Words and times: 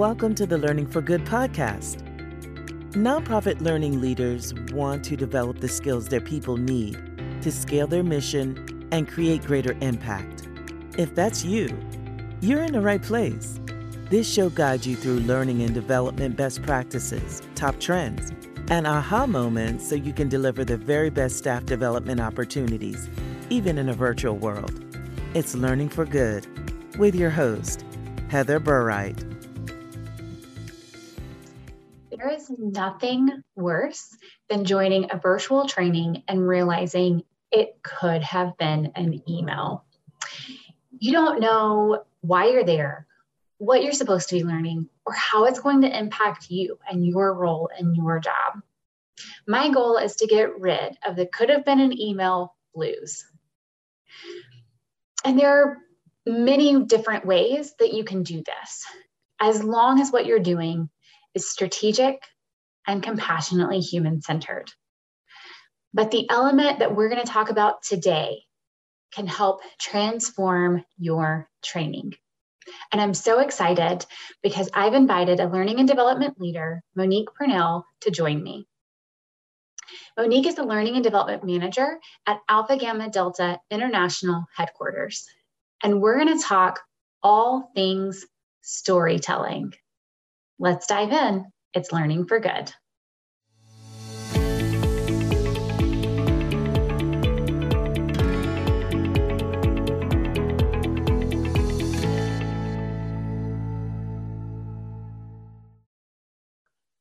Welcome 0.00 0.34
to 0.36 0.46
the 0.46 0.56
Learning 0.56 0.86
for 0.86 1.02
Good 1.02 1.26
podcast. 1.26 2.00
Nonprofit 2.92 3.60
learning 3.60 4.00
leaders 4.00 4.54
want 4.72 5.04
to 5.04 5.14
develop 5.14 5.60
the 5.60 5.68
skills 5.68 6.08
their 6.08 6.22
people 6.22 6.56
need 6.56 6.98
to 7.42 7.52
scale 7.52 7.86
their 7.86 8.02
mission 8.02 8.88
and 8.92 9.06
create 9.06 9.44
greater 9.44 9.76
impact. 9.82 10.48
If 10.96 11.14
that's 11.14 11.44
you, 11.44 11.78
you're 12.40 12.62
in 12.62 12.72
the 12.72 12.80
right 12.80 13.02
place. 13.02 13.60
This 14.08 14.26
show 14.26 14.48
guides 14.48 14.86
you 14.86 14.96
through 14.96 15.20
learning 15.20 15.60
and 15.60 15.74
development 15.74 16.34
best 16.34 16.62
practices, 16.62 17.42
top 17.54 17.78
trends, 17.78 18.32
and 18.70 18.86
aha 18.86 19.26
moments 19.26 19.86
so 19.86 19.96
you 19.96 20.14
can 20.14 20.30
deliver 20.30 20.64
the 20.64 20.78
very 20.78 21.10
best 21.10 21.36
staff 21.36 21.66
development 21.66 22.22
opportunities, 22.22 23.10
even 23.50 23.76
in 23.76 23.90
a 23.90 23.94
virtual 23.94 24.38
world. 24.38 24.82
It's 25.34 25.54
Learning 25.54 25.90
for 25.90 26.06
Good 26.06 26.46
with 26.98 27.14
your 27.14 27.28
host, 27.28 27.84
Heather 28.30 28.58
Burright. 28.58 29.29
There 32.20 32.34
is 32.34 32.50
nothing 32.50 33.42
worse 33.56 34.14
than 34.50 34.66
joining 34.66 35.10
a 35.10 35.16
virtual 35.16 35.66
training 35.66 36.22
and 36.28 36.46
realizing 36.46 37.22
it 37.50 37.82
could 37.82 38.22
have 38.22 38.58
been 38.58 38.92
an 38.94 39.22
email. 39.26 39.86
You 40.98 41.12
don't 41.12 41.40
know 41.40 42.04
why 42.20 42.50
you're 42.50 42.64
there, 42.64 43.06
what 43.56 43.82
you're 43.82 43.94
supposed 43.94 44.28
to 44.28 44.34
be 44.34 44.44
learning, 44.44 44.90
or 45.06 45.14
how 45.14 45.46
it's 45.46 45.60
going 45.60 45.80
to 45.80 45.98
impact 45.98 46.50
you 46.50 46.78
and 46.90 47.06
your 47.06 47.32
role 47.32 47.70
in 47.78 47.94
your 47.94 48.20
job. 48.20 48.60
My 49.46 49.70
goal 49.70 49.96
is 49.96 50.16
to 50.16 50.26
get 50.26 50.60
rid 50.60 50.98
of 51.06 51.16
the 51.16 51.24
could 51.24 51.48
have 51.48 51.64
been 51.64 51.80
an 51.80 51.98
email 51.98 52.54
blues. 52.74 53.24
And 55.24 55.38
there 55.38 55.62
are 55.62 55.78
many 56.26 56.84
different 56.84 57.24
ways 57.24 57.72
that 57.78 57.94
you 57.94 58.04
can 58.04 58.24
do 58.24 58.42
this, 58.44 58.84
as 59.40 59.64
long 59.64 60.02
as 60.02 60.10
what 60.10 60.26
you're 60.26 60.38
doing 60.38 60.90
is 61.34 61.50
strategic 61.50 62.22
and 62.86 63.02
compassionately 63.02 63.80
human 63.80 64.20
centered. 64.22 64.70
But 65.92 66.10
the 66.10 66.28
element 66.30 66.78
that 66.78 66.94
we're 66.94 67.08
going 67.08 67.24
to 67.24 67.30
talk 67.30 67.50
about 67.50 67.82
today 67.82 68.42
can 69.12 69.26
help 69.26 69.60
transform 69.78 70.84
your 70.98 71.48
training. 71.62 72.14
And 72.92 73.00
I'm 73.00 73.14
so 73.14 73.40
excited 73.40 74.06
because 74.42 74.70
I've 74.72 74.94
invited 74.94 75.40
a 75.40 75.48
learning 75.48 75.78
and 75.78 75.88
development 75.88 76.40
leader, 76.40 76.82
Monique 76.94 77.28
Purnell, 77.34 77.84
to 78.02 78.10
join 78.10 78.42
me. 78.42 78.66
Monique 80.16 80.46
is 80.46 80.54
the 80.54 80.64
learning 80.64 80.94
and 80.94 81.02
development 81.02 81.44
manager 81.44 81.98
at 82.26 82.40
Alpha 82.48 82.76
Gamma 82.76 83.10
Delta 83.10 83.58
International 83.70 84.44
Headquarters. 84.54 85.26
And 85.82 86.00
we're 86.00 86.22
going 86.22 86.38
to 86.38 86.44
talk 86.44 86.80
all 87.22 87.70
things 87.74 88.24
storytelling. 88.60 89.72
Let's 90.62 90.86
dive 90.86 91.10
in. 91.10 91.46
It's 91.72 91.90
Learning 91.90 92.26
for 92.26 92.38
Good. 92.38 92.70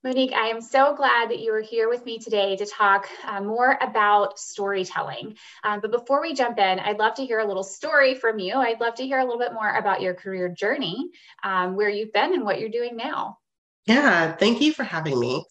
Monique, 0.06 0.32
I 0.32 0.48
am 0.48 0.62
so 0.62 0.96
glad 0.96 1.30
that 1.30 1.40
you 1.40 1.54
are 1.54 1.60
here 1.60 1.90
with 1.90 2.06
me 2.06 2.18
today 2.18 2.56
to 2.56 2.66
talk 2.66 3.10
uh, 3.26 3.42
more 3.42 3.78
about 3.82 4.40
storytelling. 4.40 5.36
Um, 5.66 5.82
but 5.82 5.92
before 5.92 6.22
we 6.22 6.34
jump 6.34 6.60
in, 6.60 6.80
I'd 6.80 6.98
love 6.98 7.16
to 7.16 7.26
hear 7.26 7.40
a 7.40 7.46
little 7.46 7.66
story 7.66 8.16
from 8.16 8.40
you. 8.40 8.56
I'd 8.56 8.80
love 8.80 8.96
to 8.96 9.04
hear 9.04 9.20
a 9.20 9.26
little 9.26 9.38
bit 9.38 9.54
more 9.54 9.70
about 9.70 10.02
your 10.02 10.14
career 10.14 10.48
journey, 10.48 11.10
um, 11.44 11.76
where 11.76 11.90
you've 11.90 12.14
been 12.14 12.34
and 12.34 12.46
what 12.46 12.62
you're 12.62 12.70
doing 12.70 12.96
now. 12.96 13.38
Yeah, 13.86 14.36
thank 14.36 14.62
you 14.62 14.74
for 14.74 14.84
having 14.84 15.20
me. 15.20 15.44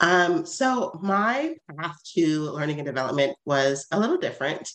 Um, 0.00 0.46
so, 0.46 0.98
my 1.02 1.54
path 1.76 1.96
to 2.14 2.42
learning 2.50 2.78
and 2.78 2.86
development 2.86 3.36
was 3.44 3.86
a 3.92 4.00
little 4.00 4.16
different. 4.18 4.68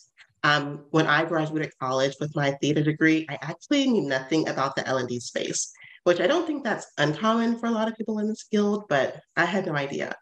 Um, 0.44 0.84
when 0.90 1.06
I 1.06 1.24
graduated 1.24 1.72
college 1.80 2.14
with 2.20 2.34
my 2.36 2.52
theater 2.52 2.82
degree, 2.82 3.26
I 3.28 3.38
actually 3.42 3.88
knew 3.88 4.02
nothing 4.02 4.48
about 4.48 4.76
the 4.76 4.86
L&D 4.86 5.20
space 5.20 5.72
which 6.08 6.20
I 6.20 6.26
don't 6.26 6.46
think 6.46 6.64
that's 6.64 6.86
uncommon 6.96 7.58
for 7.58 7.66
a 7.66 7.70
lot 7.70 7.86
of 7.86 7.94
people 7.94 8.18
in 8.18 8.28
this 8.28 8.46
field, 8.50 8.84
but 8.88 9.20
I 9.36 9.44
had 9.44 9.66
no 9.66 9.74
idea. 9.76 10.16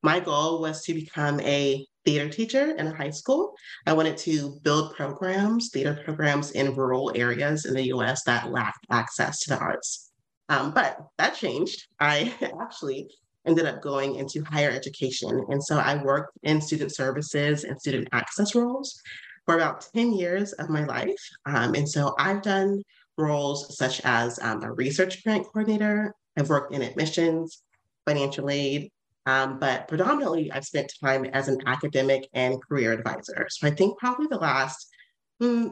My 0.00 0.20
goal 0.20 0.60
was 0.60 0.84
to 0.84 0.94
become 0.94 1.40
a 1.40 1.84
theater 2.04 2.28
teacher 2.28 2.76
in 2.76 2.86
a 2.86 2.94
high 2.94 3.10
school. 3.10 3.56
I 3.84 3.92
wanted 3.92 4.16
to 4.18 4.60
build 4.62 4.94
programs, 4.94 5.70
theater 5.70 6.00
programs 6.04 6.52
in 6.52 6.76
rural 6.76 7.10
areas 7.16 7.64
in 7.64 7.74
the 7.74 7.88
US 7.88 8.22
that 8.22 8.52
lacked 8.52 8.86
access 8.88 9.40
to 9.40 9.50
the 9.50 9.58
arts. 9.58 10.11
Um, 10.48 10.72
but 10.72 10.98
that 11.18 11.34
changed. 11.34 11.86
I 12.00 12.34
actually 12.60 13.08
ended 13.46 13.66
up 13.66 13.82
going 13.82 14.16
into 14.16 14.44
higher 14.44 14.70
education. 14.70 15.44
And 15.48 15.62
so 15.62 15.78
I 15.78 16.02
worked 16.02 16.38
in 16.42 16.60
student 16.60 16.94
services 16.94 17.64
and 17.64 17.80
student 17.80 18.08
access 18.12 18.54
roles 18.54 19.00
for 19.46 19.56
about 19.56 19.86
10 19.94 20.12
years 20.12 20.52
of 20.54 20.68
my 20.68 20.84
life. 20.84 21.18
Um, 21.46 21.74
and 21.74 21.88
so 21.88 22.14
I've 22.18 22.42
done 22.42 22.82
roles 23.18 23.76
such 23.76 24.00
as 24.04 24.38
um, 24.40 24.62
a 24.62 24.72
research 24.72 25.22
grant 25.24 25.44
coordinator. 25.46 26.14
I've 26.36 26.48
worked 26.48 26.72
in 26.72 26.82
admissions, 26.82 27.62
financial 28.06 28.48
aid, 28.48 28.90
um, 29.26 29.58
but 29.58 29.88
predominantly 29.88 30.50
I've 30.50 30.64
spent 30.64 30.92
time 31.02 31.24
as 31.26 31.48
an 31.48 31.60
academic 31.66 32.28
and 32.32 32.62
career 32.62 32.92
advisor. 32.92 33.46
So 33.50 33.66
I 33.66 33.70
think 33.70 33.98
probably 33.98 34.26
the 34.30 34.38
last 34.38 34.88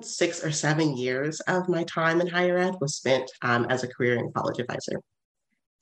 six 0.03 0.44
or 0.44 0.50
seven 0.50 0.97
years 0.97 1.41
of 1.41 1.69
my 1.69 1.84
time 1.84 2.20
in 2.20 2.26
higher 2.26 2.58
ed 2.58 2.75
was 2.81 2.97
spent 2.97 3.31
um, 3.42 3.66
as 3.66 3.84
a 3.84 3.88
career 3.88 4.19
and 4.19 4.34
college 4.34 4.58
advisor. 4.58 5.00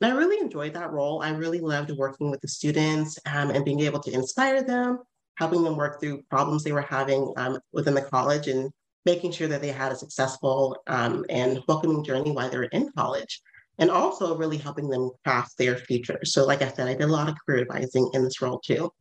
And 0.00 0.12
I 0.12 0.16
really 0.16 0.38
enjoyed 0.40 0.74
that 0.74 0.92
role. 0.92 1.22
I 1.22 1.30
really 1.30 1.60
loved 1.60 1.90
working 1.92 2.30
with 2.30 2.40
the 2.40 2.48
students 2.48 3.18
um, 3.26 3.50
and 3.50 3.64
being 3.64 3.80
able 3.80 4.00
to 4.00 4.12
inspire 4.12 4.62
them, 4.62 5.00
helping 5.36 5.64
them 5.64 5.76
work 5.76 6.00
through 6.00 6.22
problems 6.30 6.62
they 6.62 6.72
were 6.72 6.82
having 6.82 7.32
um, 7.36 7.58
within 7.72 7.94
the 7.94 8.02
college 8.02 8.46
and 8.46 8.70
making 9.06 9.32
sure 9.32 9.48
that 9.48 9.62
they 9.62 9.72
had 9.72 9.90
a 9.90 9.96
successful 9.96 10.76
um, 10.86 11.24
and 11.30 11.60
welcoming 11.66 12.04
journey 12.04 12.30
while 12.30 12.50
they 12.50 12.58
were 12.58 12.64
in 12.64 12.90
college, 12.96 13.40
and 13.78 13.90
also 13.90 14.36
really 14.36 14.58
helping 14.58 14.88
them 14.88 15.10
craft 15.24 15.56
their 15.56 15.76
future. 15.76 16.20
So, 16.24 16.44
like 16.44 16.62
I 16.62 16.68
said, 16.68 16.88
I 16.88 16.94
did 16.94 17.08
a 17.08 17.12
lot 17.12 17.28
of 17.28 17.36
career 17.44 17.62
advising 17.62 18.10
in 18.12 18.22
this 18.22 18.42
role 18.42 18.60
too. 18.60 18.92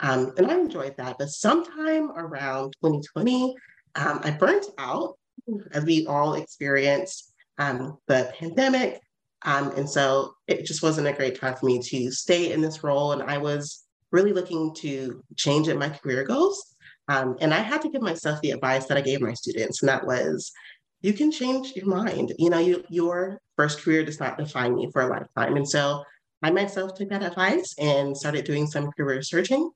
Um, 0.00 0.32
and 0.36 0.50
I 0.50 0.58
enjoyed 0.58 0.96
that. 0.98 1.16
But 1.18 1.30
sometime 1.30 2.10
around 2.10 2.74
2020, 2.82 3.54
um, 3.96 4.20
I 4.22 4.30
burnt 4.30 4.66
out, 4.78 5.16
as 5.72 5.84
we 5.84 6.06
all 6.06 6.34
experienced 6.34 7.32
um, 7.58 7.98
the 8.06 8.32
pandemic. 8.38 9.00
Um, 9.44 9.70
and 9.76 9.88
so 9.88 10.34
it 10.46 10.64
just 10.64 10.82
wasn't 10.82 11.06
a 11.06 11.12
great 11.12 11.38
time 11.40 11.54
for 11.54 11.66
me 11.66 11.80
to 11.80 12.10
stay 12.10 12.52
in 12.52 12.60
this 12.60 12.82
role. 12.82 13.12
And 13.12 13.22
I 13.22 13.38
was 13.38 13.84
really 14.10 14.32
looking 14.32 14.74
to 14.76 15.22
change 15.36 15.68
in 15.68 15.78
my 15.78 15.88
career 15.88 16.24
goals. 16.24 16.74
Um, 17.08 17.36
and 17.40 17.54
I 17.54 17.60
had 17.60 17.82
to 17.82 17.90
give 17.90 18.02
myself 18.02 18.40
the 18.40 18.50
advice 18.50 18.86
that 18.86 18.98
I 18.98 19.00
gave 19.00 19.20
my 19.20 19.34
students, 19.34 19.82
and 19.82 19.88
that 19.88 20.06
was, 20.06 20.50
you 21.02 21.12
can 21.12 21.30
change 21.30 21.74
your 21.76 21.86
mind. 21.86 22.32
You 22.38 22.50
know, 22.50 22.58
you, 22.58 22.84
your 22.88 23.40
first 23.56 23.80
career 23.82 24.04
does 24.04 24.18
not 24.18 24.38
define 24.38 24.78
you 24.78 24.90
for 24.90 25.02
a 25.02 25.08
lifetime. 25.08 25.56
And 25.56 25.68
so 25.68 26.02
I 26.42 26.50
myself 26.50 26.94
took 26.94 27.10
that 27.10 27.22
advice 27.22 27.74
and 27.78 28.16
started 28.16 28.44
doing 28.44 28.66
some 28.66 28.90
career 28.92 29.22
searching. 29.22 29.70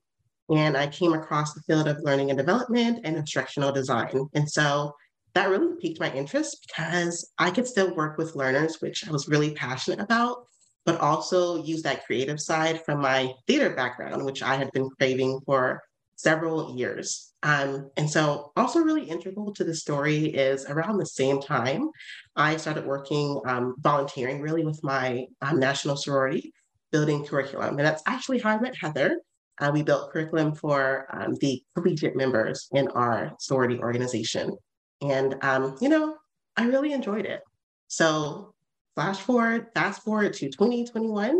And 0.49 0.75
I 0.75 0.87
came 0.87 1.13
across 1.13 1.53
the 1.53 1.61
field 1.61 1.87
of 1.87 2.01
learning 2.01 2.29
and 2.29 2.37
development 2.37 3.01
and 3.03 3.15
instructional 3.15 3.71
design. 3.71 4.27
And 4.33 4.49
so 4.49 4.93
that 5.33 5.49
really 5.49 5.75
piqued 5.81 5.99
my 5.99 6.11
interest 6.13 6.65
because 6.67 7.31
I 7.37 7.51
could 7.51 7.67
still 7.67 7.95
work 7.95 8.17
with 8.17 8.35
learners, 8.35 8.77
which 8.81 9.07
I 9.07 9.11
was 9.11 9.29
really 9.29 9.53
passionate 9.53 10.01
about, 10.01 10.45
but 10.85 10.99
also 10.99 11.63
use 11.63 11.83
that 11.83 12.05
creative 12.05 12.39
side 12.39 12.83
from 12.83 13.01
my 13.01 13.33
theater 13.47 13.69
background, 13.69 14.25
which 14.25 14.43
I 14.43 14.55
had 14.55 14.71
been 14.71 14.89
craving 14.89 15.39
for 15.45 15.81
several 16.15 16.75
years. 16.77 17.33
Um, 17.43 17.89
and 17.97 18.09
so, 18.09 18.51
also 18.55 18.79
really 18.79 19.05
integral 19.05 19.53
to 19.53 19.63
the 19.63 19.73
story 19.73 20.25
is 20.25 20.65
around 20.65 20.97
the 20.97 21.05
same 21.05 21.41
time, 21.41 21.89
I 22.35 22.57
started 22.57 22.85
working 22.85 23.41
um, 23.45 23.75
volunteering 23.79 24.41
really 24.41 24.63
with 24.63 24.79
my 24.83 25.25
um, 25.41 25.59
national 25.59 25.97
sorority, 25.97 26.53
building 26.91 27.25
curriculum. 27.25 27.77
And 27.77 27.87
that's 27.87 28.03
actually 28.05 28.39
how 28.39 28.51
I 28.51 28.59
met 28.59 28.75
Heather. 28.79 29.19
Uh, 29.61 29.71
we 29.71 29.83
built 29.83 30.11
curriculum 30.11 30.55
for 30.55 31.05
um, 31.13 31.35
the 31.35 31.63
collegiate 31.75 32.15
members 32.15 32.67
in 32.73 32.87
our 32.89 33.33
sorority 33.39 33.77
organization. 33.77 34.57
And, 35.01 35.35
um, 35.43 35.77
you 35.79 35.87
know, 35.87 36.17
I 36.57 36.65
really 36.65 36.93
enjoyed 36.93 37.25
it. 37.25 37.41
So, 37.87 38.53
flash 38.95 39.19
forward, 39.19 39.67
fast 39.75 40.03
forward 40.03 40.33
to 40.33 40.49
2021. 40.49 41.39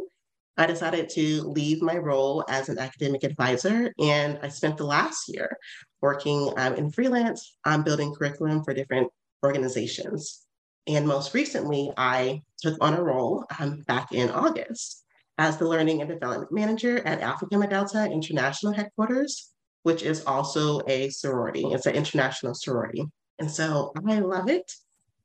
I 0.58 0.66
decided 0.68 1.10
to 1.10 1.42
leave 1.44 1.82
my 1.82 1.98
role 1.98 2.46
as 2.48 2.70
an 2.70 2.78
academic 2.78 3.24
advisor, 3.24 3.92
and 4.00 4.38
I 4.44 4.50
spent 4.50 4.78
the 4.78 4.86
last 4.86 5.28
year 5.28 5.58
working 6.02 6.54
um, 6.58 6.76
in 6.76 6.92
freelance 6.92 7.58
on 7.66 7.84
building 7.84 8.14
curriculum 8.14 8.64
for 8.64 8.74
different 8.74 9.10
organizations. 9.44 10.46
And 10.88 11.08
most 11.08 11.34
recently, 11.34 11.92
I 11.98 12.42
took 12.60 12.78
on 12.82 12.94
a 12.94 13.04
role 13.04 13.46
um, 13.60 13.82
back 13.88 14.12
in 14.12 14.30
August 14.30 15.04
as 15.42 15.58
the 15.58 15.68
Learning 15.68 16.02
and 16.02 16.10
Development 16.10 16.52
Manager 16.52 17.00
at 17.04 17.22
Alpha 17.22 17.48
Gamma 17.48 17.68
Delta 17.68 18.06
International 18.06 18.72
Headquarters, 18.72 19.50
which 19.82 20.04
is 20.04 20.24
also 20.26 20.82
a 20.86 21.10
sorority. 21.10 21.64
It's 21.64 21.88
an 21.88 21.96
international 21.96 22.54
sorority. 22.54 23.04
And 23.40 23.50
so 23.50 23.92
I 24.08 24.20
love 24.20 24.50
it. 24.50 24.72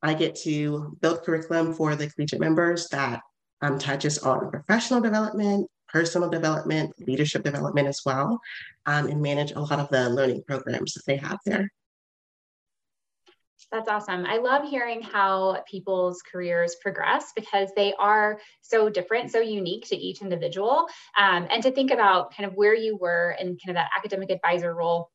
I 0.03 0.15
get 0.15 0.35
to 0.37 0.97
build 1.03 1.23
curriculum 1.23 1.75
for 1.75 1.95
the 1.97 2.09
collegiate 2.09 2.41
members 2.41 2.89
that 2.89 3.21
um, 3.61 3.79
touches 3.79 4.17
on 4.21 4.51
professional 4.51 5.03
development, 5.03 5.69
personal 5.87 6.31
development, 6.31 6.95
leadership 7.07 7.45
development 7.45 7.87
as 7.87 8.01
well, 8.07 8.41
um, 8.87 9.09
and 9.09 9.21
manage 9.21 9.53
a 9.53 9.61
lot 9.61 9.79
of 9.79 9.91
the 9.91 10.09
learning 10.09 10.43
programs 10.49 10.95
that 10.95 11.05
they 11.07 11.19
have 11.19 11.39
there. 11.45 11.71
That's 13.73 13.89
awesome. 13.89 14.25
I 14.25 14.37
love 14.37 14.69
hearing 14.69 15.03
how 15.03 15.63
people's 15.69 16.23
careers 16.23 16.77
progress 16.81 17.33
because 17.35 17.71
they 17.75 17.95
are 17.99 18.39
so 18.63 18.89
different, 18.89 19.33
so 19.33 19.41
unique 19.41 19.87
to 19.89 19.97
each 19.97 20.23
individual. 20.23 20.87
Um, 21.19 21.49
and 21.51 21.63
to 21.65 21.73
think 21.73 21.91
about 21.91 22.35
kind 22.35 22.49
of 22.49 22.55
where 22.55 22.75
you 22.75 22.97
were 22.97 23.37
in 23.41 23.49
kind 23.49 23.71
of 23.71 23.75
that 23.75 23.91
academic 23.97 24.31
advisor 24.31 24.75
role 24.75 25.11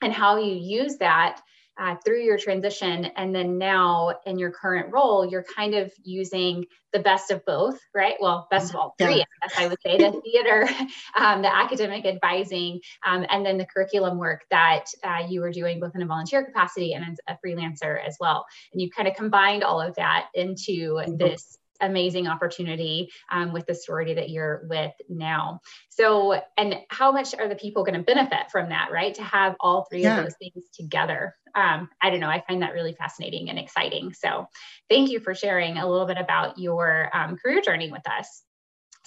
and 0.00 0.12
how 0.12 0.38
you 0.38 0.54
use 0.54 0.96
that 0.96 1.40
uh, 1.78 1.96
through 2.04 2.22
your 2.22 2.38
transition. 2.38 3.06
And 3.16 3.34
then 3.34 3.58
now 3.58 4.14
in 4.26 4.38
your 4.38 4.50
current 4.50 4.92
role, 4.92 5.28
you're 5.28 5.44
kind 5.44 5.74
of 5.74 5.92
using 6.02 6.66
the 6.92 6.98
best 6.98 7.30
of 7.30 7.44
both, 7.44 7.78
right? 7.94 8.14
Well, 8.20 8.48
best 8.50 8.70
of 8.70 8.76
all 8.76 8.94
three, 8.98 9.18
yeah. 9.18 9.24
I 9.42 9.46
guess 9.46 9.58
I 9.58 9.66
would 9.68 9.78
say 9.82 9.96
the 9.96 10.20
theater, 10.24 10.68
um, 11.16 11.42
the 11.42 11.54
academic 11.54 12.04
advising, 12.04 12.80
um, 13.06 13.24
and 13.30 13.46
then 13.46 13.58
the 13.58 13.66
curriculum 13.66 14.18
work 14.18 14.42
that 14.50 14.86
uh, 15.04 15.22
you 15.28 15.40
were 15.40 15.52
doing 15.52 15.80
both 15.80 15.94
in 15.94 16.02
a 16.02 16.06
volunteer 16.06 16.44
capacity 16.44 16.94
and 16.94 17.04
as 17.04 17.18
a 17.28 17.38
freelancer 17.44 18.04
as 18.04 18.16
well. 18.20 18.44
And 18.72 18.82
you 18.82 18.90
kind 18.90 19.08
of 19.08 19.14
combined 19.14 19.62
all 19.62 19.80
of 19.80 19.94
that 19.96 20.26
into 20.34 20.94
mm-hmm. 20.94 21.16
this 21.16 21.58
amazing 21.80 22.26
opportunity 22.26 23.10
um, 23.30 23.52
with 23.52 23.66
the 23.66 23.74
sorority 23.74 24.14
that 24.14 24.30
you're 24.30 24.66
with 24.68 24.92
now. 25.08 25.60
So, 25.90 26.40
and 26.56 26.76
how 26.88 27.12
much 27.12 27.34
are 27.34 27.48
the 27.48 27.56
people 27.56 27.84
going 27.84 27.98
to 27.98 28.04
benefit 28.04 28.50
from 28.50 28.68
that, 28.70 28.90
right? 28.92 29.14
To 29.14 29.22
have 29.22 29.56
all 29.60 29.86
three 29.90 30.02
yeah. 30.02 30.18
of 30.18 30.24
those 30.24 30.34
things 30.36 30.64
together. 30.72 31.36
Um, 31.54 31.88
I 32.00 32.10
don't 32.10 32.20
know. 32.20 32.28
I 32.28 32.44
find 32.46 32.62
that 32.62 32.74
really 32.74 32.92
fascinating 32.92 33.50
and 33.50 33.58
exciting. 33.58 34.12
So, 34.12 34.46
thank 34.88 35.10
you 35.10 35.20
for 35.20 35.34
sharing 35.34 35.78
a 35.78 35.88
little 35.88 36.06
bit 36.06 36.18
about 36.18 36.58
your 36.58 37.10
um, 37.14 37.36
career 37.36 37.60
journey 37.60 37.90
with 37.90 38.06
us. 38.08 38.42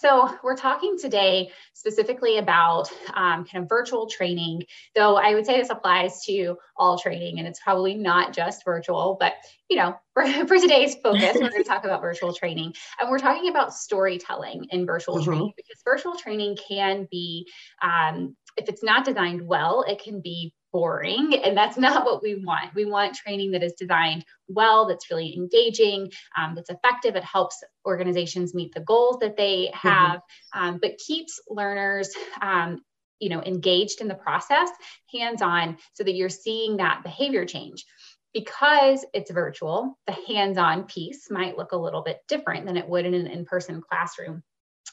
So, 0.04 0.30
we're 0.44 0.58
talking 0.58 0.98
today 1.00 1.50
specifically 1.72 2.38
about 2.38 2.92
um, 3.14 3.46
kind 3.46 3.64
of 3.64 3.70
virtual 3.70 4.06
training, 4.06 4.64
though 4.96 5.16
I 5.16 5.34
would 5.34 5.46
say 5.46 5.58
this 5.58 5.70
applies 5.70 6.26
to 6.26 6.58
all 6.76 7.00
training 7.00 7.40
and 7.40 7.48
it's 7.48 7.62
probably 7.62 7.96
not 7.96 8.34
just 8.34 8.66
virtual, 8.66 9.16
but 9.18 9.32
you 9.70 9.78
know, 9.78 9.96
for, 10.14 10.26
for 10.46 10.60
today's 10.60 10.96
focus, 10.96 11.36
we're 11.36 11.50
going 11.50 11.64
to 11.64 11.64
talk 11.64 11.86
about 11.86 12.02
virtual 12.02 12.34
training. 12.34 12.74
And 13.00 13.10
we're 13.10 13.18
talking 13.18 13.50
about 13.50 13.74
storytelling 13.74 14.66
in 14.72 14.86
virtual 14.86 15.20
mm-hmm. 15.20 15.30
training 15.30 15.54
because 15.56 15.82
virtual 15.86 16.18
training 16.18 16.58
can 16.68 17.08
be, 17.10 17.48
um, 17.82 18.36
if 18.58 18.68
it's 18.68 18.84
not 18.84 19.06
designed 19.06 19.48
well, 19.48 19.86
it 19.88 20.04
can 20.04 20.20
be 20.20 20.54
boring 20.74 21.36
and 21.46 21.56
that's 21.56 21.78
not 21.88 22.04
what 22.04 22.22
we 22.22 22.36
want 22.36 22.74
we 22.76 22.84
want 22.84 23.16
training 23.16 23.52
that 23.52 23.64
is 23.64 23.74
designed 23.74 24.26
well 24.50 24.86
that's 24.86 25.10
really 25.10 25.34
engaging 25.38 26.12
um, 26.38 26.56
that's 26.56 26.70
effective 26.70 27.16
it 27.16 27.24
helps 27.24 27.64
organizations 27.86 28.54
meet 28.54 28.74
the 28.74 28.82
goals 28.82 29.18
that 29.22 29.38
they 29.38 29.72
mm-hmm. 29.74 29.88
have 29.88 30.18
mm-hmm. 30.18 30.68
um, 30.68 30.80
but 30.82 30.98
keeps 30.98 31.40
learners 31.48 32.10
um, 32.42 32.82
you 33.20 33.30
know 33.30 33.42
engaged 33.44 34.02
in 34.02 34.08
the 34.08 34.16
process 34.16 34.70
hands 35.14 35.42
on 35.42 35.78
so 35.94 36.04
that 36.04 36.16
you're 36.16 36.28
seeing 36.28 36.78
that 36.78 37.04
behavior 37.04 37.46
change 37.46 37.86
because 38.34 39.06
it's 39.14 39.32
virtual 39.32 39.98
the 40.08 40.18
hands 40.28 40.58
on 40.58 40.84
piece 40.84 41.30
might 41.30 41.58
look 41.58 41.72
a 41.72 41.78
little 41.78 42.02
bit 42.02 42.20
different 42.28 42.66
than 42.66 42.78
it 42.78 42.90
would 42.90 43.06
in 43.06 43.14
an 43.14 43.28
in-person 43.28 43.82
classroom 43.82 44.44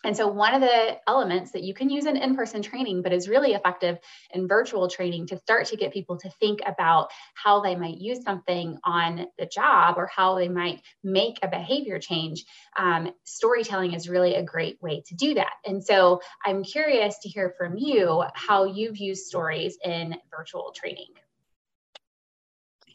and 0.03 0.17
so, 0.17 0.29
one 0.29 0.55
of 0.55 0.63
the 0.63 0.97
elements 1.07 1.51
that 1.53 1.63
you 1.63 1.75
can 1.75 1.91
use 1.91 2.07
in 2.07 2.17
in 2.17 2.35
person 2.35 2.63
training, 2.63 3.03
but 3.03 3.13
is 3.13 3.29
really 3.29 3.53
effective 3.53 3.99
in 4.33 4.49
virtual 4.49 4.89
training 4.89 5.27
to 5.27 5.39
start 5.39 5.67
to 5.67 5.77
get 5.77 5.93
people 5.93 6.17
to 6.19 6.31
think 6.41 6.61
about 6.67 7.11
how 7.35 7.61
they 7.61 7.77
might 7.77 7.99
use 7.99 8.23
something 8.23 8.79
on 8.85 9.27
the 9.39 9.47
job 9.47 9.97
or 9.99 10.07
how 10.07 10.37
they 10.37 10.49
might 10.49 10.81
make 11.05 11.39
a 11.43 11.49
behavior 11.49 11.99
change, 11.99 12.45
um, 12.79 13.13
storytelling 13.25 13.93
is 13.93 14.09
really 14.09 14.37
a 14.37 14.43
great 14.43 14.81
way 14.81 15.03
to 15.07 15.15
do 15.15 15.35
that. 15.35 15.53
And 15.67 15.85
so, 15.85 16.21
I'm 16.47 16.65
curious 16.65 17.19
to 17.23 17.29
hear 17.29 17.55
from 17.59 17.77
you 17.77 18.25
how 18.35 18.65
you've 18.65 18.97
used 18.97 19.27
stories 19.27 19.77
in 19.85 20.17
virtual 20.31 20.73
training. 20.75 21.13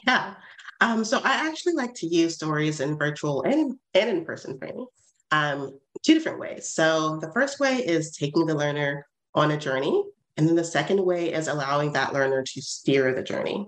Yeah. 0.07 0.33
Um, 0.81 1.05
so, 1.05 1.19
I 1.23 1.47
actually 1.47 1.73
like 1.73 1.93
to 1.95 2.07
use 2.07 2.35
stories 2.35 2.79
in 2.79 2.97
virtual 2.97 3.43
and, 3.43 3.77
and 3.93 4.09
in 4.09 4.25
person 4.25 4.57
training 4.57 4.87
um, 5.31 5.79
two 6.05 6.13
different 6.13 6.39
ways. 6.39 6.69
So 6.69 7.17
the 7.19 7.31
first 7.31 7.59
way 7.59 7.77
is 7.77 8.11
taking 8.11 8.45
the 8.45 8.55
learner 8.55 9.05
on 9.33 9.51
a 9.51 9.57
journey. 9.57 10.03
And 10.37 10.47
then 10.47 10.55
the 10.55 10.63
second 10.63 11.03
way 11.03 11.33
is 11.33 11.47
allowing 11.47 11.93
that 11.93 12.13
learner 12.13 12.43
to 12.43 12.61
steer 12.61 13.13
the 13.13 13.23
journey. 13.23 13.67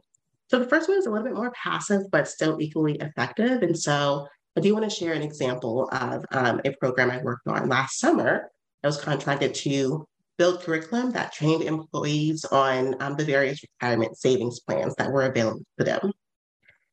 So 0.50 0.60
the 0.60 0.68
first 0.68 0.88
one 0.88 0.98
is 0.98 1.06
a 1.06 1.10
little 1.10 1.26
bit 1.26 1.36
more 1.36 1.52
passive, 1.52 2.04
but 2.12 2.28
still 2.28 2.62
equally 2.62 2.96
effective. 2.96 3.64
And 3.64 3.78
so 3.78 4.28
I 4.56 4.62
do 4.62 4.74
want 4.74 4.90
to 4.90 4.96
share 4.96 5.14
an 5.14 5.22
example 5.22 5.90
of 5.92 6.26
um, 6.32 6.62
a 6.64 6.72
program 6.80 7.12
I 7.12 7.22
worked 7.22 7.48
on 7.48 7.70
last 7.70 8.00
summer. 8.00 8.50
I 8.84 8.88
was 8.88 9.00
contracted 9.00 9.54
to 9.56 10.08
build 10.38 10.62
curriculum 10.62 11.12
that 11.12 11.34
trained 11.34 11.64
employees 11.64 12.46
on 12.46 12.96
um, 13.02 13.16
the 13.16 13.26
various 13.26 13.60
retirement 13.64 14.18
savings 14.18 14.60
plans 14.60 14.94
that 14.96 15.12
were 15.12 15.24
available 15.24 15.66
to 15.80 15.84
them. 15.84 16.12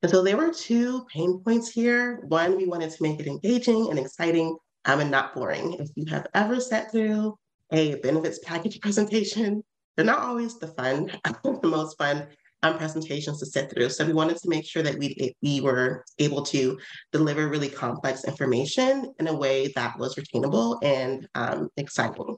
And 0.02 0.11
so 0.11 0.23
there 0.23 0.37
were 0.37 0.52
two 0.52 1.06
pain 1.12 1.41
points 1.44 1.70
here. 1.70 2.20
One, 2.29 2.56
we 2.56 2.67
wanted 2.67 2.91
to 2.91 3.02
make 3.02 3.20
it 3.20 3.26
engaging 3.26 3.91
and 3.91 3.99
exciting 3.99 4.56
and 4.87 5.11
not 5.11 5.35
boring. 5.35 5.75
If 5.75 5.91
you 5.95 6.07
have 6.07 6.27
ever 6.35 6.61
sat 6.61 6.93
through 6.93 7.37
a 7.73 7.97
benefits 7.97 8.39
package 8.45 8.81
presentation, 8.81 9.63
they're 9.97 10.05
not 10.05 10.21
always 10.21 10.59
the 10.59 10.69
fun, 10.69 11.11
the 11.45 11.69
most 11.69 11.97
fun 11.99 12.27
um, 12.63 12.79
presentations 12.79 13.39
to 13.41 13.47
sit 13.47 13.71
through. 13.71 13.91
So 13.91 14.07
we 14.07 14.13
wanted 14.13 14.39
to 14.39 14.49
make 14.49 14.65
sure 14.65 14.83
that 14.83 14.99
we, 14.99 15.35
we 15.43 15.61
were 15.61 16.05
able 16.19 16.43
to 16.47 16.79
deliver 17.13 17.49
really 17.49 17.69
complex 17.69 18.25
information 18.25 19.13
in 19.19 19.29
a 19.29 19.35
way 19.35 19.69
that 19.77 19.99
was 19.99 20.17
retainable 20.17 20.79
and 20.83 21.29
um, 21.35 21.69
exciting. 21.77 22.37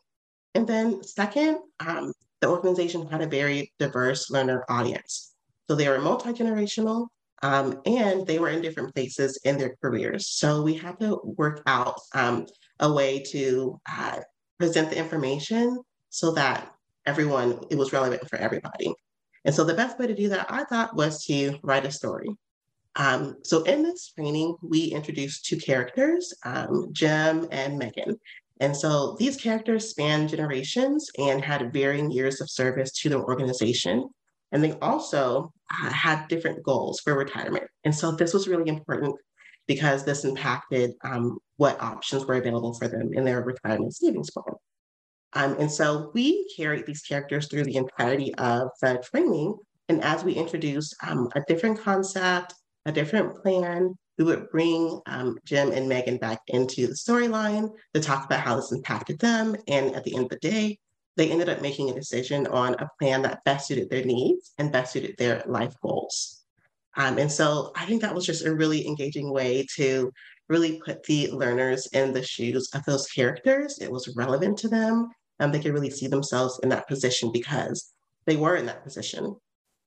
And 0.55 0.67
then 0.67 1.03
second, 1.03 1.59
um, 1.81 2.13
the 2.41 2.49
organization 2.49 3.07
had 3.07 3.23
a 3.23 3.27
very 3.27 3.73
diverse 3.79 4.31
learner 4.31 4.65
audience. 4.69 5.35
So 5.69 5.77
they 5.77 5.89
were 5.89 6.01
multi-generational, 6.01 7.09
um, 7.43 7.81
and 7.85 8.27
they 8.27 8.39
were 8.39 8.49
in 8.49 8.63
different 8.63 8.95
places 8.95 9.39
in 9.45 9.59
their 9.59 9.77
careers. 9.83 10.29
So 10.29 10.63
we 10.63 10.75
had 10.75 10.99
to 11.01 11.21
work 11.23 11.63
out 11.67 12.01
um, 12.15 12.47
a 12.81 12.93
way 12.93 13.23
to 13.31 13.81
uh, 13.91 14.21
present 14.59 14.91
the 14.91 14.99
information 14.99 15.79
so 16.11 16.33
that 16.33 16.73
everyone, 17.05 17.61
it 17.71 17.77
was 17.77 17.93
relevant 17.93 18.29
for 18.29 18.37
everybody. 18.37 18.93
And 19.45 19.55
so 19.55 19.65
the 19.65 19.75
best 19.75 19.99
way 19.99 20.07
to 20.07 20.15
do 20.15 20.29
that, 20.31 20.47
I 20.51 20.65
thought, 20.65 20.97
was 20.97 21.25
to 21.27 21.59
write 21.63 21.87
a 21.87 21.91
story. 21.91 22.29
Um, 22.97 23.37
so 23.43 23.63
in 23.65 23.83
this 23.83 24.13
training, 24.13 24.57
we 24.63 24.87
introduced 24.87 25.45
two 25.45 25.59
characters, 25.59 26.33
um, 26.45 26.89
Jim 26.93 27.47
and 27.53 27.79
Megan. 27.79 28.19
And 28.61 28.75
so 28.75 29.17
these 29.19 29.37
characters 29.37 29.91
span 29.91 30.29
generations 30.29 31.11
and 31.19 31.45
had 31.45 31.73
varying 31.73 32.11
years 32.11 32.41
of 32.41 32.51
service 32.51 32.91
to 32.93 33.11
the 33.11 33.19
organization. 33.19 34.09
And 34.51 34.65
they 34.65 34.73
also 34.81 35.53
had 35.71 36.29
different 36.29 36.63
goals 36.63 37.01
for 37.01 37.17
retirement. 37.17 37.65
And 37.85 37.95
so 37.95 38.13
this 38.13 38.33
was 38.33 38.49
really 38.49 38.69
important 38.69 39.17
because 39.67 40.05
this 40.05 40.25
impacted 40.25 40.93
um, 41.03 41.39
what 41.57 41.81
options 41.81 42.25
were 42.25 42.35
available 42.35 42.75
for 42.75 42.89
them 42.89 43.13
in 43.13 43.25
their 43.25 43.43
retirement 43.43 43.95
savings 43.95 44.31
plan. 44.31 44.55
Um, 45.33 45.57
and 45.59 45.71
so 45.71 46.11
we 46.15 46.49
carried 46.57 46.87
these 46.87 47.03
characters 47.03 47.49
through 47.49 47.65
the 47.65 47.77
entirety 47.77 48.35
of 48.37 48.69
the 48.81 49.03
training. 49.11 49.57
And 49.89 50.03
as 50.03 50.25
we 50.25 50.35
introduced 50.35 50.97
um, 51.07 51.29
a 51.35 51.43
different 51.47 51.81
concept, 51.81 52.55
a 52.87 52.93
different 52.93 53.43
plan, 53.43 53.95
we 54.19 54.25
would 54.25 54.49
bring 54.51 55.01
um, 55.07 55.37
Jim 55.45 55.73
and 55.73 55.89
Megan 55.89 56.17
back 56.17 56.41
into 56.49 56.87
the 56.87 56.95
storyline 56.95 57.71
to 57.93 58.01
talk 58.01 58.25
about 58.25 58.41
how 58.41 58.57
this 58.57 58.73
impacted 58.73 59.19
them. 59.19 59.57
And 59.69 59.95
at 59.95 60.05
the 60.05 60.15
end 60.15 60.25
of 60.25 60.31
the 60.31 60.39
day, 60.39 60.79
they 61.17 61.31
ended 61.31 61.49
up 61.49 61.63
making 61.63 61.91
a 61.91 61.95
decision 61.95 62.47
on 62.49 62.75
a 62.75 62.91
plan 62.99 63.23
that 63.23 63.45
best 63.45 63.69
suited 63.69 63.89
their 63.91 64.05
needs 64.05 64.53
and 64.59 64.73
best 64.73 64.93
suited 64.93 65.17
their 65.17 65.43
life 65.47 65.75
goals. 65.83 66.43
Um, 66.97 67.19
and 67.19 67.31
so 67.31 67.73
I 67.77 67.85
think 67.87 68.03
that 68.03 68.15
was 68.15 68.27
just 68.27 68.45
a 68.45 68.55
really 68.55 68.87
engaging 68.87 69.31
way 69.31 69.67
to 69.77 70.13
really 70.49 70.81
put 70.85 71.03
the 71.05 71.31
learners 71.31 71.87
in 71.89 72.13
the 72.13 72.23
shoes 72.23 72.71
of 72.75 72.85
those 72.85 73.07
characters. 73.09 73.79
It 73.79 73.91
was 73.91 74.15
relevant 74.17 74.59
to 74.59 74.69
them. 74.69 75.11
and 75.39 75.53
they 75.53 75.61
could 75.61 75.75
really 75.75 75.91
see 75.91 76.07
themselves 76.07 76.59
in 76.63 76.71
that 76.71 76.89
position 76.89 77.31
because 77.31 77.93
they 78.25 78.37
were 78.37 78.57
in 78.57 78.65
that 78.67 78.83
position. 78.83 79.37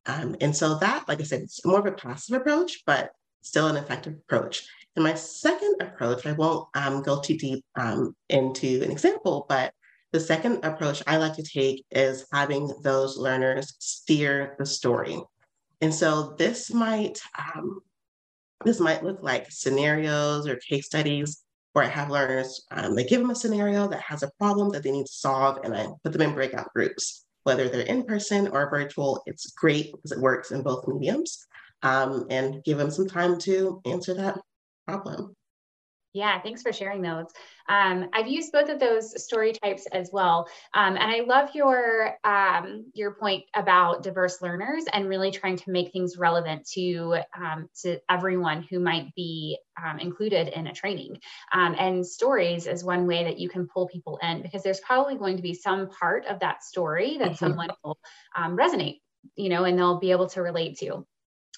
Um, 0.05 0.36
and 0.41 0.55
so 0.55 0.77
that, 0.77 1.07
like 1.07 1.19
I 1.19 1.24
said, 1.24 1.41
it's 1.41 1.65
more 1.65 1.79
of 1.79 1.88
a 1.88 1.91
passive 1.91 2.36
approach, 2.36 2.83
but 2.86 3.12
still 3.41 3.67
an 3.67 3.77
effective 3.77 4.13
approach. 4.13 4.67
And 4.95 5.03
my 5.03 5.15
second 5.15 5.75
approach, 5.81 6.25
I 6.25 6.33
won't 6.33 6.67
um, 6.75 7.01
go 7.01 7.19
too 7.19 7.38
deep 7.38 7.63
um, 7.75 8.15
into 8.29 8.81
an 8.83 8.91
example, 8.91 9.45
but 9.50 9.74
the 10.11 10.19
second 10.19 10.63
approach 10.65 11.03
I 11.05 11.17
like 11.17 11.35
to 11.35 11.43
take 11.43 11.85
is 11.91 12.25
having 12.33 12.71
those 12.83 13.17
learners 13.17 13.75
steer 13.79 14.55
the 14.57 14.65
story. 14.65 15.19
And 15.81 15.93
so 15.93 16.35
this 16.37 16.73
might 16.73 17.21
um, 17.37 17.79
this 18.65 18.79
might 18.79 19.03
look 19.03 19.19
like 19.21 19.51
scenarios 19.51 20.47
or 20.47 20.57
case 20.57 20.87
studies 20.87 21.43
where 21.73 21.85
I 21.85 21.87
have 21.87 22.09
learners, 22.09 22.65
um, 22.71 22.95
they 22.95 23.03
give 23.03 23.21
them 23.21 23.29
a 23.29 23.35
scenario 23.35 23.87
that 23.87 24.01
has 24.01 24.23
a 24.23 24.31
problem 24.37 24.71
that 24.71 24.83
they 24.83 24.91
need 24.91 25.05
to 25.05 25.11
solve, 25.11 25.59
and 25.63 25.75
I 25.75 25.87
put 26.03 26.13
them 26.13 26.21
in 26.21 26.33
breakout 26.33 26.73
groups. 26.73 27.25
Whether 27.43 27.69
they're 27.69 27.81
in 27.81 28.03
person 28.03 28.49
or 28.49 28.69
virtual, 28.69 29.23
it's 29.25 29.51
great 29.51 29.91
because 29.91 30.11
it 30.11 30.19
works 30.19 30.51
in 30.51 30.61
both 30.61 30.87
mediums, 30.87 31.45
um, 31.83 32.25
and 32.29 32.63
give 32.63 32.77
them 32.77 32.91
some 32.91 33.07
time 33.07 33.37
to 33.39 33.81
answer 33.85 34.13
that 34.15 34.39
problem. 34.87 35.35
Yeah, 36.13 36.41
thanks 36.41 36.63
for 36.63 36.73
sharing 36.73 37.03
those. 37.03 37.27
Um, 37.67 38.09
I've 38.13 38.27
used 38.27 38.51
both 38.51 38.69
of 38.69 38.79
those 38.79 39.23
story 39.23 39.53
types 39.53 39.85
as 39.91 40.09
well, 40.11 40.47
um, 40.73 40.97
and 40.97 41.03
I 41.03 41.19
love 41.19 41.51
your 41.53 42.17
um, 42.23 42.85
your 42.95 43.13
point 43.13 43.43
about 43.55 44.01
diverse 44.01 44.41
learners 44.41 44.85
and 44.91 45.07
really 45.07 45.29
trying 45.29 45.57
to 45.57 45.69
make 45.69 45.91
things 45.91 46.17
relevant 46.17 46.67
to 46.73 47.19
um, 47.39 47.69
to 47.83 47.99
everyone 48.09 48.65
who 48.71 48.79
might 48.79 49.13
be 49.13 49.59
um, 49.83 49.99
included 49.99 50.47
in 50.47 50.65
a 50.65 50.73
training. 50.73 51.19
Um, 51.53 51.75
and 51.77 52.05
stories 52.05 52.65
is 52.65 52.83
one 52.83 53.05
way 53.05 53.25
that 53.25 53.37
you 53.37 53.47
can 53.47 53.67
pull 53.67 53.87
people 53.87 54.17
in 54.23 54.41
because 54.41 54.63
there's 54.63 54.79
probably 54.79 55.15
going 55.15 55.37
to 55.37 55.43
be 55.43 55.53
some 55.53 55.89
part 55.89 56.25
of 56.25 56.39
that 56.39 56.63
story 56.63 57.17
that 57.19 57.33
mm-hmm. 57.33 57.35
someone 57.35 57.69
will 57.83 57.99
resonate, 58.35 59.01
you 59.35 59.49
know, 59.49 59.63
and 59.65 59.77
they'll 59.77 59.99
be 59.99 60.11
able 60.11 60.27
to 60.29 60.41
relate 60.41 60.79
to. 60.79 61.05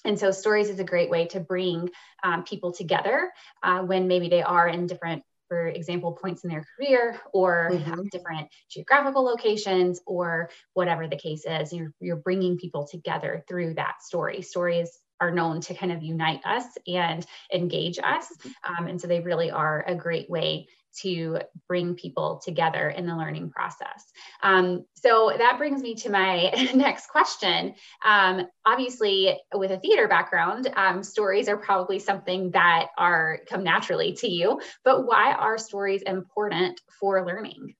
And 0.04 0.18
so 0.18 0.30
stories 0.30 0.68
is 0.68 0.80
a 0.80 0.84
great 0.84 1.10
way 1.10 1.26
to 1.28 1.40
bring 1.40 1.90
um, 2.22 2.44
people 2.44 2.72
together 2.72 3.32
uh, 3.62 3.80
when 3.80 4.08
maybe 4.08 4.28
they 4.28 4.42
are 4.42 4.68
in 4.68 4.86
different, 4.86 5.22
for 5.48 5.68
example, 5.68 6.12
points 6.12 6.44
in 6.44 6.50
their 6.50 6.64
career 6.76 7.20
or 7.32 7.70
mm-hmm. 7.72 8.02
different 8.10 8.48
geographical 8.70 9.22
locations 9.22 10.00
or 10.06 10.50
whatever 10.74 11.06
the 11.06 11.16
case 11.16 11.44
is. 11.46 11.72
You're, 11.72 11.92
you're 12.00 12.16
bringing 12.16 12.58
people 12.58 12.86
together 12.86 13.44
through 13.48 13.74
that 13.74 14.02
story. 14.02 14.42
Stories 14.42 14.98
are 15.22 15.30
known 15.30 15.60
to 15.60 15.72
kind 15.72 15.92
of 15.92 16.02
unite 16.02 16.40
us 16.44 16.64
and 16.88 17.24
engage 17.54 17.98
us. 18.02 18.26
Um, 18.64 18.88
and 18.88 19.00
so 19.00 19.06
they 19.06 19.20
really 19.20 19.52
are 19.52 19.84
a 19.86 19.94
great 19.94 20.28
way 20.28 20.66
to 21.00 21.38
bring 21.68 21.94
people 21.94 22.42
together 22.44 22.90
in 22.90 23.06
the 23.06 23.16
learning 23.16 23.50
process. 23.50 24.04
Um, 24.42 24.84
so 24.94 25.32
that 25.38 25.56
brings 25.56 25.80
me 25.80 25.94
to 25.94 26.10
my 26.10 26.50
next 26.74 27.06
question. 27.06 27.74
Um, 28.04 28.46
obviously, 28.66 29.38
with 29.54 29.70
a 29.70 29.78
theater 29.78 30.08
background, 30.08 30.68
um, 30.76 31.02
stories 31.02 31.48
are 31.48 31.56
probably 31.56 31.98
something 31.98 32.50
that 32.50 32.88
are 32.98 33.38
come 33.48 33.62
naturally 33.62 34.12
to 34.14 34.28
you. 34.28 34.60
But 34.84 35.06
why 35.06 35.32
are 35.32 35.56
stories 35.56 36.02
important 36.02 36.80
for 37.00 37.24
learning? 37.24 37.74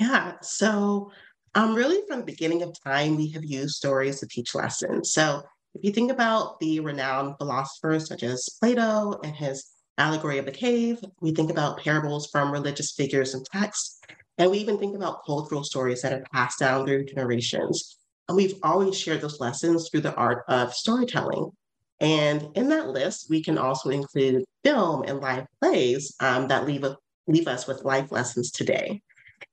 Yeah, 0.00 0.34
so 0.40 1.10
um, 1.54 1.74
really 1.74 2.00
from 2.06 2.20
the 2.20 2.24
beginning 2.24 2.62
of 2.62 2.74
time, 2.82 3.16
we 3.16 3.28
have 3.32 3.44
used 3.44 3.74
stories 3.74 4.20
to 4.20 4.26
teach 4.26 4.54
lessons. 4.54 5.12
So 5.12 5.42
if 5.74 5.84
you 5.84 5.92
think 5.92 6.12
about 6.12 6.60
the 6.60 6.80
renowned 6.80 7.36
philosophers 7.38 8.06
such 8.06 8.22
as 8.22 8.48
Plato 8.60 9.18
and 9.24 9.34
his 9.34 9.68
allegory 9.96 10.38
of 10.38 10.44
the 10.44 10.50
cave, 10.50 10.98
we 11.20 11.32
think 11.32 11.50
about 11.50 11.78
parables 11.78 12.28
from 12.30 12.52
religious 12.52 12.92
figures 12.92 13.34
and 13.34 13.44
texts, 13.46 14.00
and 14.38 14.50
we 14.50 14.58
even 14.58 14.78
think 14.78 14.94
about 14.94 15.24
cultural 15.24 15.64
stories 15.64 16.02
that 16.02 16.12
are 16.12 16.24
passed 16.32 16.58
down 16.58 16.86
through 16.86 17.06
generations. 17.06 17.98
And 18.28 18.36
we've 18.36 18.58
always 18.62 18.98
shared 18.98 19.20
those 19.20 19.40
lessons 19.40 19.88
through 19.88 20.02
the 20.02 20.14
art 20.14 20.44
of 20.48 20.74
storytelling. 20.74 21.50
And 22.00 22.48
in 22.54 22.68
that 22.68 22.88
list, 22.88 23.28
we 23.30 23.42
can 23.42 23.58
also 23.58 23.90
include 23.90 24.44
film 24.64 25.04
and 25.06 25.20
live 25.20 25.46
plays 25.60 26.14
um, 26.20 26.48
that 26.48 26.66
leave, 26.66 26.84
leave 27.26 27.48
us 27.48 27.66
with 27.66 27.84
life 27.84 28.10
lessons 28.10 28.50
today. 28.50 29.00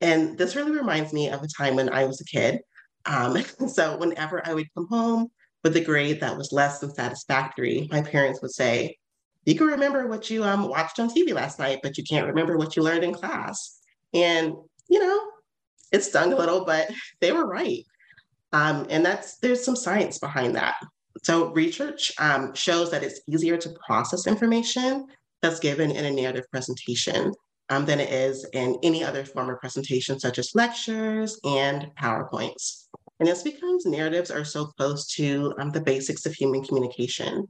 And 0.02 0.38
this 0.38 0.56
really 0.56 0.72
reminds 0.72 1.14
me 1.14 1.30
of 1.30 1.44
a 1.44 1.48
time 1.48 1.76
when 1.76 1.90
I 1.90 2.06
was 2.06 2.22
a 2.22 2.26
kid. 2.26 2.62
Um, 3.06 3.44
so 3.68 3.98
whenever 3.98 4.46
I 4.48 4.54
would 4.54 4.68
come 4.74 4.88
home 4.88 5.30
with 5.64 5.76
a 5.76 5.82
grade 5.82 6.22
that 6.22 6.38
was 6.38 6.52
less 6.52 6.80
than 6.80 6.94
satisfactory, 6.94 7.88
my 7.92 8.02
parents 8.02 8.42
would 8.42 8.52
say, 8.52 8.98
you 9.46 9.56
can 9.56 9.68
remember 9.68 10.08
what 10.08 10.30
you 10.30 10.44
um, 10.44 10.68
watched 10.68 11.00
on 11.00 11.10
TV 11.10 11.34
last 11.34 11.60
night, 11.60 11.80
but 11.82 11.98
you 11.98 12.04
can't 12.04 12.28
remember 12.28 12.58
what 12.58 12.76
you 12.76 12.84
learned 12.84 13.04
in 13.04 13.14
class. 13.14 13.80
And, 14.14 14.54
you 14.90 15.00
know, 15.00 15.20
it 15.92 16.04
stung 16.04 16.34
a 16.34 16.36
little, 16.36 16.66
but 16.66 16.90
they 17.22 17.32
were 17.32 17.48
right. 17.48 17.86
Um, 18.52 18.88
and 18.90 19.06
that's 19.06 19.38
there's 19.38 19.64
some 19.64 19.76
science 19.76 20.18
behind 20.18 20.56
that. 20.56 20.76
So 21.24 21.52
research 21.52 22.12
um, 22.20 22.54
shows 22.54 22.92
that 22.92 23.04
it's 23.04 23.22
easier 23.28 23.58
to 23.58 23.76
process 23.86 24.28
information 24.28 25.08
that's 25.42 25.60
given 25.60 25.92
in 25.92 26.06
a 26.06 26.12
narrative 26.12 26.46
presentation 26.52 27.34
um, 27.70 27.86
than 27.86 28.00
it 28.00 28.12
is 28.12 28.46
in 28.54 28.78
any 28.84 29.04
other 29.04 29.24
form 29.26 29.50
of 29.50 29.60
presentation, 29.60 30.20
such 30.20 30.40
as 30.40 30.56
lectures 30.56 31.40
and 31.44 31.88
PowerPoints. 32.02 32.88
And 33.20 33.28
it's 33.28 33.44
because 33.44 33.86
narratives 33.86 34.32
are 34.32 34.46
so 34.46 34.66
close 34.66 35.08
to 35.16 35.54
um, 35.60 35.72
the 35.72 35.82
basics 35.82 36.26
of 36.26 36.34
human 36.34 36.64
communication. 36.64 37.48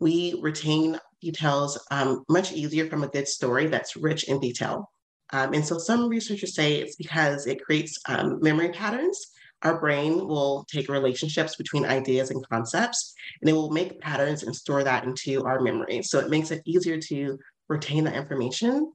We 0.00 0.36
retain 0.40 0.98
details 1.20 1.78
um, 1.90 2.24
much 2.28 2.52
easier 2.52 2.88
from 2.88 3.04
a 3.04 3.08
good 3.08 3.28
story 3.28 3.66
that's 3.68 3.96
rich 3.96 4.24
in 4.24 4.40
detail. 4.40 4.90
Um, 5.32 5.54
and 5.54 5.64
so 5.64 5.78
some 5.78 6.08
researchers 6.08 6.54
say 6.54 6.74
it's 6.76 6.96
because 6.96 7.46
it 7.46 7.62
creates 7.62 7.98
um, 8.08 8.40
memory 8.42 8.70
patterns. 8.70 9.28
Our 9.62 9.78
brain 9.80 10.26
will 10.26 10.66
take 10.70 10.88
relationships 10.88 11.54
between 11.54 11.86
ideas 11.86 12.30
and 12.30 12.46
concepts, 12.48 13.14
and 13.40 13.48
it 13.48 13.52
will 13.52 13.70
make 13.70 14.00
patterns 14.00 14.42
and 14.42 14.54
store 14.54 14.82
that 14.82 15.04
into 15.04 15.44
our 15.44 15.60
memory. 15.60 16.02
So 16.02 16.18
it 16.18 16.30
makes 16.30 16.50
it 16.50 16.62
easier 16.66 16.98
to 16.98 17.38
retain 17.68 18.04
that 18.04 18.16
information. 18.16 18.92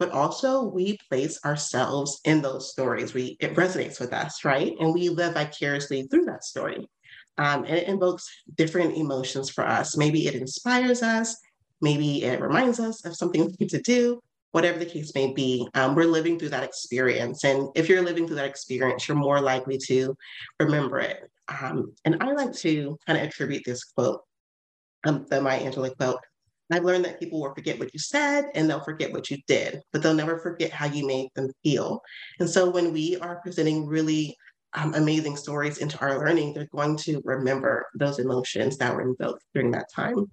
But 0.00 0.12
also, 0.12 0.64
we 0.64 0.96
place 1.08 1.38
ourselves 1.44 2.20
in 2.24 2.40
those 2.40 2.72
stories. 2.72 3.12
We 3.12 3.36
it 3.38 3.54
resonates 3.54 4.00
with 4.00 4.14
us, 4.14 4.46
right? 4.46 4.72
And 4.80 4.94
we 4.94 5.10
live 5.10 5.34
vicariously 5.34 6.04
through 6.04 6.24
that 6.24 6.42
story. 6.42 6.88
Um, 7.36 7.64
and 7.64 7.76
it 7.76 7.86
invokes 7.86 8.26
different 8.56 8.96
emotions 8.96 9.50
for 9.50 9.64
us. 9.64 9.98
Maybe 9.98 10.26
it 10.26 10.34
inspires 10.34 11.02
us, 11.02 11.36
maybe 11.80 12.24
it 12.24 12.40
reminds 12.40 12.80
us 12.80 13.04
of 13.04 13.14
something 13.14 13.44
we 13.44 13.56
need 13.60 13.70
to 13.70 13.82
do, 13.82 14.20
whatever 14.52 14.78
the 14.78 14.86
case 14.86 15.14
may 15.14 15.32
be. 15.32 15.68
Um, 15.74 15.94
we're 15.94 16.04
living 16.04 16.38
through 16.38 16.50
that 16.50 16.64
experience. 16.64 17.44
And 17.44 17.68
if 17.74 17.88
you're 17.88 18.02
living 18.02 18.26
through 18.26 18.36
that 18.36 18.48
experience, 18.48 19.06
you're 19.06 19.16
more 19.16 19.40
likely 19.40 19.78
to 19.86 20.16
remember 20.58 20.98
it. 20.98 21.30
Um, 21.60 21.94
and 22.04 22.16
I 22.22 22.32
like 22.32 22.52
to 22.54 22.96
kind 23.06 23.18
of 23.18 23.24
attribute 23.26 23.64
this 23.66 23.84
quote, 23.84 24.22
um, 25.06 25.26
the 25.28 25.40
Maya 25.40 25.60
Angelou 25.60 25.94
quote. 25.96 26.20
I've 26.70 26.84
learned 26.84 27.04
that 27.04 27.18
people 27.18 27.40
will 27.40 27.54
forget 27.54 27.78
what 27.78 27.92
you 27.92 27.98
said 27.98 28.46
and 28.54 28.68
they'll 28.68 28.84
forget 28.84 29.12
what 29.12 29.30
you 29.30 29.38
did, 29.46 29.80
but 29.92 30.02
they'll 30.02 30.14
never 30.14 30.38
forget 30.38 30.70
how 30.70 30.86
you 30.86 31.06
made 31.06 31.28
them 31.34 31.50
feel. 31.62 32.00
And 32.38 32.48
so 32.48 32.70
when 32.70 32.92
we 32.92 33.16
are 33.18 33.40
presenting 33.42 33.86
really 33.86 34.36
um, 34.74 34.94
amazing 34.94 35.36
stories 35.36 35.78
into 35.78 35.98
our 36.00 36.18
learning, 36.18 36.54
they're 36.54 36.68
going 36.72 36.96
to 36.98 37.20
remember 37.24 37.86
those 37.94 38.18
emotions 38.18 38.76
that 38.78 38.94
were 38.94 39.02
invoked 39.02 39.44
during 39.54 39.72
that 39.72 39.92
time. 39.94 40.26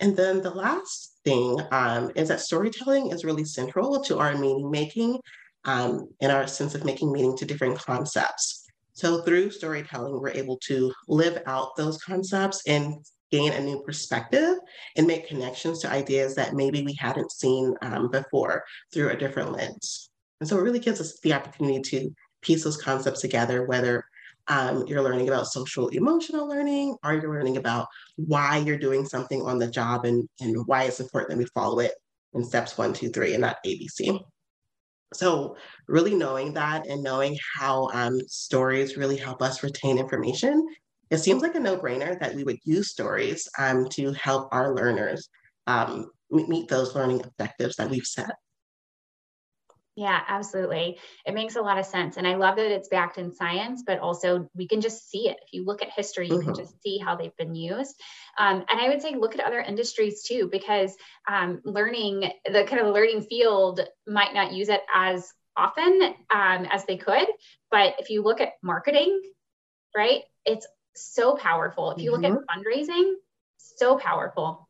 And 0.00 0.16
then 0.16 0.42
the 0.42 0.50
last 0.50 1.18
thing 1.24 1.60
um, 1.70 2.12
is 2.14 2.28
that 2.28 2.40
storytelling 2.40 3.10
is 3.10 3.24
really 3.24 3.44
central 3.44 4.02
to 4.04 4.18
our 4.18 4.36
meaning 4.36 4.70
making 4.70 5.18
um, 5.64 6.08
and 6.20 6.32
our 6.32 6.46
sense 6.46 6.74
of 6.74 6.84
making 6.84 7.12
meaning 7.12 7.36
to 7.36 7.44
different 7.44 7.78
concepts. 7.78 8.64
So 8.92 9.22
through 9.22 9.50
storytelling, 9.50 10.20
we're 10.20 10.30
able 10.30 10.58
to 10.68 10.92
live 11.08 11.42
out 11.46 11.76
those 11.76 11.98
concepts 11.98 12.62
and 12.66 12.94
gain 13.36 13.52
a 13.52 13.60
new 13.60 13.82
perspective 13.82 14.56
and 14.96 15.06
make 15.06 15.28
connections 15.28 15.80
to 15.80 15.90
ideas 15.90 16.34
that 16.34 16.54
maybe 16.54 16.82
we 16.82 16.94
hadn't 16.98 17.30
seen 17.30 17.74
um, 17.82 18.10
before 18.10 18.64
through 18.92 19.10
a 19.10 19.16
different 19.16 19.52
lens. 19.52 20.10
And 20.40 20.48
so 20.48 20.58
it 20.58 20.62
really 20.62 20.78
gives 20.78 21.00
us 21.00 21.18
the 21.20 21.32
opportunity 21.32 21.80
to 21.82 22.10
piece 22.42 22.64
those 22.64 22.76
concepts 22.76 23.20
together, 23.20 23.66
whether 23.66 24.04
um, 24.48 24.86
you're 24.86 25.02
learning 25.02 25.28
about 25.28 25.48
social 25.48 25.88
emotional 25.88 26.48
learning, 26.48 26.96
or 27.04 27.14
you're 27.14 27.32
learning 27.32 27.56
about 27.56 27.88
why 28.16 28.58
you're 28.58 28.78
doing 28.78 29.04
something 29.04 29.42
on 29.42 29.58
the 29.58 29.66
job 29.66 30.04
and, 30.04 30.28
and 30.40 30.66
why 30.66 30.84
it's 30.84 31.00
important 31.00 31.30
that 31.30 31.38
we 31.38 31.46
follow 31.46 31.80
it 31.80 31.92
in 32.34 32.44
steps 32.44 32.78
one, 32.78 32.92
two, 32.92 33.08
three, 33.08 33.32
and 33.32 33.40
not 33.40 33.56
ABC. 33.66 34.20
So, 35.14 35.56
really 35.88 36.14
knowing 36.14 36.52
that 36.54 36.86
and 36.86 37.02
knowing 37.02 37.36
how 37.54 37.88
um, 37.92 38.20
stories 38.26 38.96
really 38.96 39.16
help 39.16 39.40
us 39.40 39.62
retain 39.62 39.98
information, 39.98 40.66
it 41.10 41.18
seems 41.18 41.42
like 41.42 41.54
a 41.54 41.60
no 41.60 41.76
brainer 41.76 42.18
that 42.18 42.34
we 42.34 42.44
would 42.44 42.58
use 42.64 42.90
stories 42.90 43.48
um, 43.58 43.88
to 43.90 44.12
help 44.12 44.48
our 44.52 44.74
learners 44.74 45.28
um, 45.66 46.10
meet 46.30 46.68
those 46.68 46.94
learning 46.94 47.22
objectives 47.24 47.76
that 47.76 47.90
we've 47.90 48.06
set. 48.06 48.30
Yeah, 49.96 50.20
absolutely. 50.28 50.98
It 51.24 51.32
makes 51.32 51.56
a 51.56 51.62
lot 51.62 51.78
of 51.78 51.86
sense. 51.86 52.18
And 52.18 52.26
I 52.26 52.34
love 52.34 52.56
that 52.56 52.70
it's 52.70 52.88
backed 52.88 53.16
in 53.16 53.32
science, 53.32 53.82
but 53.86 53.98
also 53.98 54.46
we 54.54 54.68
can 54.68 54.82
just 54.82 55.08
see 55.08 55.30
it. 55.30 55.38
If 55.46 55.54
you 55.54 55.64
look 55.64 55.80
at 55.80 55.88
history, 55.90 56.26
you 56.26 56.34
mm-hmm. 56.34 56.52
can 56.52 56.54
just 56.54 56.82
see 56.82 56.98
how 56.98 57.16
they've 57.16 57.36
been 57.38 57.54
used. 57.54 57.98
Um, 58.36 58.62
and 58.68 58.78
I 58.78 58.90
would 58.90 59.00
say 59.00 59.14
look 59.14 59.34
at 59.34 59.44
other 59.44 59.60
industries 59.60 60.22
too, 60.22 60.50
because 60.52 60.94
um, 61.30 61.62
learning, 61.64 62.30
the 62.44 62.64
kind 62.64 62.82
of 62.82 62.92
learning 62.92 63.22
field 63.22 63.80
might 64.06 64.34
not 64.34 64.52
use 64.52 64.68
it 64.68 64.82
as 64.94 65.32
often 65.56 65.98
um, 66.30 66.66
as 66.70 66.84
they 66.84 66.98
could. 66.98 67.26
But 67.70 67.94
if 67.98 68.10
you 68.10 68.22
look 68.22 68.42
at 68.42 68.52
marketing, 68.62 69.22
right, 69.96 70.24
it's 70.44 70.66
so 70.96 71.36
powerful. 71.36 71.92
If 71.92 72.02
you 72.02 72.12
mm-hmm. 72.12 72.22
look 72.22 72.32
at 72.32 72.38
mm-hmm. 72.38 72.60
fundraising, 72.60 73.12
so 73.58 73.98
powerful 73.98 74.66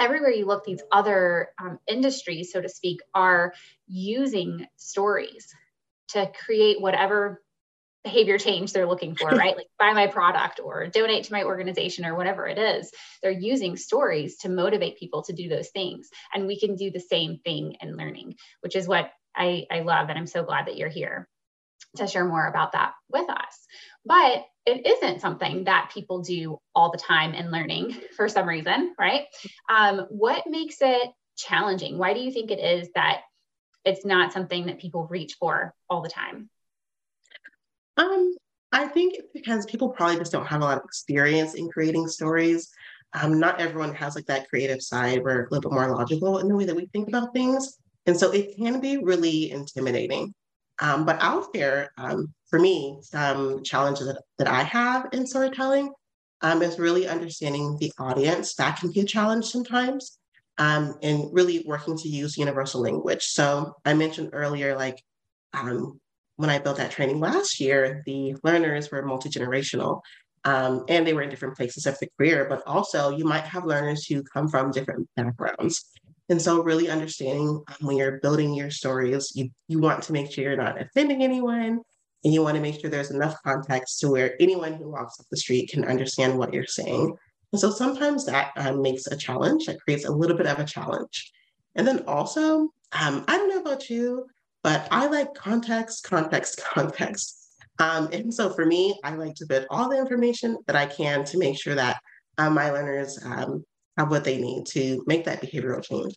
everywhere 0.00 0.30
you 0.30 0.46
look, 0.46 0.64
these 0.64 0.82
other 0.90 1.50
um, 1.60 1.78
industries, 1.86 2.50
so 2.52 2.60
to 2.60 2.68
speak, 2.68 3.00
are 3.14 3.52
using 3.86 4.66
stories 4.76 5.54
to 6.08 6.30
create 6.46 6.80
whatever 6.80 7.42
behavior 8.02 8.38
change 8.38 8.72
they're 8.72 8.86
looking 8.86 9.14
for, 9.14 9.28
right? 9.30 9.56
like 9.56 9.66
buy 9.78 9.92
my 9.92 10.06
product 10.06 10.58
or 10.64 10.86
donate 10.86 11.24
to 11.24 11.32
my 11.32 11.44
organization 11.44 12.06
or 12.06 12.16
whatever 12.16 12.46
it 12.48 12.58
is. 12.58 12.90
They're 13.22 13.30
using 13.30 13.76
stories 13.76 14.38
to 14.38 14.48
motivate 14.48 14.98
people 14.98 15.22
to 15.24 15.34
do 15.34 15.48
those 15.48 15.68
things. 15.68 16.08
And 16.34 16.46
we 16.46 16.58
can 16.58 16.76
do 16.76 16.90
the 16.90 16.98
same 16.98 17.38
thing 17.44 17.76
in 17.82 17.96
learning, 17.96 18.36
which 18.62 18.74
is 18.74 18.88
what 18.88 19.10
I, 19.36 19.66
I 19.70 19.80
love. 19.80 20.08
And 20.08 20.18
I'm 20.18 20.26
so 20.26 20.42
glad 20.42 20.66
that 20.66 20.78
you're 20.78 20.88
here 20.88 21.28
to 21.96 22.06
share 22.06 22.24
more 22.24 22.46
about 22.46 22.72
that 22.72 22.94
with 23.10 23.28
us. 23.28 23.66
But 24.04 24.46
it 24.66 24.86
isn't 24.86 25.20
something 25.20 25.64
that 25.64 25.90
people 25.92 26.20
do 26.20 26.58
all 26.74 26.90
the 26.90 26.98
time 26.98 27.34
in 27.34 27.50
learning 27.50 27.96
for 28.16 28.28
some 28.28 28.48
reason, 28.48 28.94
right? 28.98 29.24
Um, 29.68 30.06
what 30.10 30.44
makes 30.46 30.76
it 30.80 31.10
challenging? 31.36 31.98
Why 31.98 32.14
do 32.14 32.20
you 32.20 32.30
think 32.30 32.50
it 32.50 32.60
is 32.60 32.88
that 32.94 33.22
it's 33.84 34.04
not 34.04 34.32
something 34.32 34.66
that 34.66 34.78
people 34.78 35.06
reach 35.06 35.36
for 35.38 35.74
all 35.88 36.02
the 36.02 36.10
time? 36.10 36.50
Um, 37.96 38.34
I 38.72 38.86
think 38.86 39.14
because 39.34 39.66
people 39.66 39.88
probably 39.88 40.16
just 40.16 40.32
don't 40.32 40.46
have 40.46 40.60
a 40.60 40.64
lot 40.64 40.78
of 40.78 40.84
experience 40.84 41.54
in 41.54 41.68
creating 41.70 42.08
stories. 42.08 42.70
Um, 43.12 43.40
not 43.40 43.60
everyone 43.60 43.94
has 43.94 44.14
like 44.14 44.26
that 44.26 44.48
creative 44.48 44.80
side. 44.80 45.22
We're 45.22 45.46
a 45.46 45.48
little 45.50 45.70
bit 45.70 45.74
more 45.74 45.90
logical 45.90 46.38
in 46.38 46.48
the 46.48 46.54
way 46.54 46.66
that 46.66 46.76
we 46.76 46.86
think 46.92 47.08
about 47.08 47.32
things. 47.32 47.78
And 48.06 48.18
so 48.18 48.30
it 48.30 48.56
can 48.56 48.80
be 48.80 48.98
really 48.98 49.50
intimidating. 49.50 50.34
Um, 50.80 51.04
but 51.04 51.22
I'll 51.22 51.48
share 51.54 51.92
um, 51.98 52.32
for 52.48 52.58
me 52.58 52.98
some 53.02 53.62
challenges 53.62 54.06
that, 54.06 54.22
that 54.38 54.48
I 54.48 54.62
have 54.62 55.06
in 55.12 55.26
storytelling 55.26 55.92
um, 56.40 56.62
is 56.62 56.78
really 56.78 57.06
understanding 57.06 57.76
the 57.78 57.92
audience. 57.98 58.54
That 58.54 58.78
can 58.78 58.90
be 58.90 59.00
a 59.00 59.04
challenge 59.04 59.46
sometimes. 59.46 60.18
Um, 60.58 60.98
and 61.02 61.28
really 61.32 61.64
working 61.66 61.96
to 61.96 62.08
use 62.08 62.36
universal 62.36 62.82
language. 62.82 63.24
So 63.24 63.76
I 63.86 63.94
mentioned 63.94 64.30
earlier, 64.34 64.76
like 64.76 65.02
um, 65.54 65.98
when 66.36 66.50
I 66.50 66.58
built 66.58 66.76
that 66.76 66.90
training 66.90 67.18
last 67.18 67.60
year, 67.60 68.02
the 68.04 68.36
learners 68.44 68.90
were 68.90 69.02
multi-generational. 69.02 70.02
Um, 70.44 70.84
and 70.88 71.06
they 71.06 71.14
were 71.14 71.22
in 71.22 71.30
different 71.30 71.56
places 71.56 71.86
of 71.86 71.98
the 71.98 72.08
career, 72.18 72.46
but 72.48 72.62
also 72.66 73.10
you 73.16 73.24
might 73.24 73.44
have 73.44 73.64
learners 73.64 74.06
who 74.06 74.22
come 74.22 74.48
from 74.48 74.70
different 74.70 75.08
backgrounds. 75.16 75.84
And 76.30 76.40
so, 76.40 76.62
really 76.62 76.88
understanding 76.88 77.48
um, 77.48 77.76
when 77.80 77.96
you're 77.96 78.20
building 78.20 78.54
your 78.54 78.70
stories, 78.70 79.32
you, 79.34 79.50
you 79.66 79.80
want 79.80 80.04
to 80.04 80.12
make 80.12 80.30
sure 80.30 80.44
you're 80.44 80.56
not 80.56 80.80
offending 80.80 81.22
anyone, 81.24 81.80
and 82.24 82.32
you 82.32 82.40
want 82.40 82.54
to 82.54 82.62
make 82.62 82.80
sure 82.80 82.88
there's 82.88 83.10
enough 83.10 83.36
context 83.44 83.98
to 84.00 84.10
where 84.10 84.40
anyone 84.40 84.74
who 84.74 84.92
walks 84.92 85.18
up 85.18 85.26
the 85.28 85.36
street 85.36 85.70
can 85.70 85.84
understand 85.84 86.38
what 86.38 86.54
you're 86.54 86.66
saying. 86.66 87.16
And 87.52 87.60
so, 87.60 87.72
sometimes 87.72 88.24
that 88.26 88.52
um, 88.56 88.80
makes 88.80 89.08
a 89.08 89.16
challenge, 89.16 89.66
that 89.66 89.80
creates 89.80 90.04
a 90.04 90.12
little 90.12 90.36
bit 90.36 90.46
of 90.46 90.60
a 90.60 90.64
challenge. 90.64 91.32
And 91.74 91.86
then 91.86 92.04
also, 92.06 92.68
um, 92.92 93.24
I 93.26 93.36
don't 93.36 93.48
know 93.48 93.60
about 93.60 93.90
you, 93.90 94.26
but 94.62 94.86
I 94.92 95.08
like 95.08 95.34
context, 95.34 96.04
context, 96.04 96.62
context. 96.72 97.38
Um, 97.80 98.08
and 98.12 98.32
so 98.32 98.50
for 98.50 98.66
me, 98.66 99.00
I 99.02 99.14
like 99.14 99.34
to 99.36 99.46
put 99.46 99.66
all 99.68 99.88
the 99.88 99.98
information 99.98 100.58
that 100.68 100.76
I 100.76 100.86
can 100.86 101.24
to 101.24 101.38
make 101.38 101.60
sure 101.60 101.74
that 101.74 102.00
uh, 102.38 102.50
my 102.50 102.70
learners 102.70 103.18
um, 103.24 103.64
have 103.96 104.10
what 104.10 104.24
they 104.24 104.38
need 104.38 104.66
to 104.66 105.02
make 105.06 105.24
that 105.24 105.42
behavioral 105.42 105.82
change. 105.82 106.14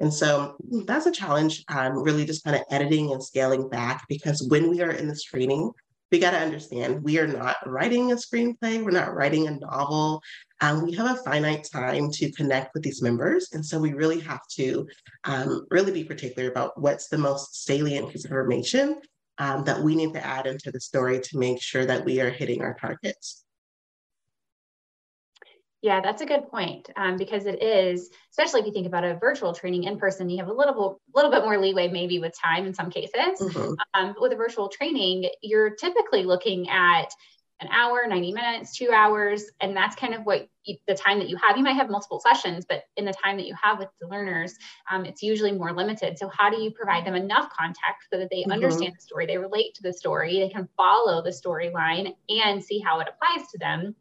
And 0.00 0.12
so 0.12 0.56
that's 0.84 1.06
a 1.06 1.12
challenge, 1.12 1.64
um, 1.68 2.02
really 2.02 2.24
just 2.24 2.44
kind 2.44 2.56
of 2.56 2.62
editing 2.70 3.12
and 3.12 3.22
scaling 3.22 3.68
back 3.68 4.04
because 4.08 4.42
when 4.48 4.68
we 4.68 4.82
are 4.82 4.90
in 4.90 5.06
this 5.06 5.22
training, 5.22 5.70
we 6.10 6.18
got 6.18 6.32
to 6.32 6.38
understand 6.38 7.02
we 7.02 7.18
are 7.18 7.26
not 7.26 7.56
writing 7.66 8.12
a 8.12 8.16
screenplay, 8.16 8.84
we're 8.84 8.90
not 8.90 9.14
writing 9.14 9.46
a 9.46 9.58
novel. 9.58 10.20
Um, 10.60 10.84
we 10.84 10.92
have 10.92 11.16
a 11.16 11.22
finite 11.22 11.66
time 11.72 12.10
to 12.10 12.30
connect 12.32 12.74
with 12.74 12.82
these 12.82 13.00
members. 13.00 13.48
And 13.52 13.64
so 13.64 13.78
we 13.78 13.94
really 13.94 14.20
have 14.20 14.46
to 14.56 14.86
um, 15.24 15.66
really 15.70 15.92
be 15.92 16.04
particular 16.04 16.50
about 16.50 16.78
what's 16.80 17.08
the 17.08 17.18
most 17.18 17.64
salient 17.64 18.10
piece 18.10 18.24
of 18.24 18.30
information 18.30 19.00
um, 19.38 19.64
that 19.64 19.80
we 19.80 19.94
need 19.94 20.12
to 20.12 20.24
add 20.24 20.46
into 20.46 20.70
the 20.70 20.80
story 20.80 21.20
to 21.20 21.38
make 21.38 21.62
sure 21.62 21.86
that 21.86 22.04
we 22.04 22.20
are 22.20 22.30
hitting 22.30 22.60
our 22.60 22.74
targets. 22.74 23.41
Yeah, 25.82 26.00
that's 26.00 26.22
a 26.22 26.26
good 26.26 26.48
point 26.48 26.90
um, 26.96 27.16
because 27.16 27.44
it 27.46 27.60
is, 27.60 28.08
especially 28.30 28.60
if 28.60 28.66
you 28.66 28.72
think 28.72 28.86
about 28.86 29.02
a 29.02 29.16
virtual 29.16 29.52
training 29.52 29.84
in 29.84 29.98
person, 29.98 30.30
you 30.30 30.38
have 30.38 30.46
a 30.48 30.52
little, 30.52 31.00
little 31.12 31.30
bit 31.30 31.42
more 31.42 31.58
leeway 31.58 31.88
maybe 31.88 32.20
with 32.20 32.34
time 32.40 32.66
in 32.66 32.72
some 32.72 32.88
cases. 32.88 33.40
Mm-hmm. 33.40 33.74
Um, 33.92 34.14
with 34.20 34.32
a 34.32 34.36
virtual 34.36 34.68
training, 34.68 35.28
you're 35.42 35.70
typically 35.70 36.22
looking 36.22 36.70
at 36.70 37.12
an 37.60 37.68
hour, 37.72 38.06
90 38.06 38.32
minutes, 38.32 38.76
two 38.76 38.90
hours, 38.90 39.44
and 39.60 39.76
that's 39.76 39.96
kind 39.96 40.14
of 40.14 40.22
what 40.22 40.48
you, 40.64 40.76
the 40.86 40.94
time 40.94 41.18
that 41.18 41.28
you 41.28 41.36
have. 41.36 41.56
You 41.56 41.64
might 41.64 41.76
have 41.76 41.90
multiple 41.90 42.20
sessions, 42.20 42.64
but 42.68 42.84
in 42.96 43.04
the 43.04 43.12
time 43.12 43.36
that 43.36 43.46
you 43.46 43.54
have 43.60 43.78
with 43.78 43.88
the 44.00 44.06
learners, 44.06 44.54
um, 44.90 45.04
it's 45.04 45.22
usually 45.22 45.52
more 45.52 45.72
limited. 45.72 46.18
So, 46.18 46.28
how 46.28 46.50
do 46.50 46.60
you 46.60 46.70
provide 46.70 47.04
them 47.04 47.14
enough 47.14 47.50
context 47.56 48.08
so 48.12 48.18
that 48.18 48.30
they 48.30 48.42
mm-hmm. 48.42 48.52
understand 48.52 48.94
the 48.96 49.00
story, 49.02 49.26
they 49.26 49.38
relate 49.38 49.74
to 49.74 49.82
the 49.82 49.92
story, 49.92 50.40
they 50.40 50.48
can 50.48 50.68
follow 50.76 51.22
the 51.22 51.30
storyline 51.30 52.14
and 52.28 52.62
see 52.62 52.78
how 52.80 53.00
it 53.00 53.08
applies 53.08 53.48
to 53.50 53.58
them? 53.58 53.94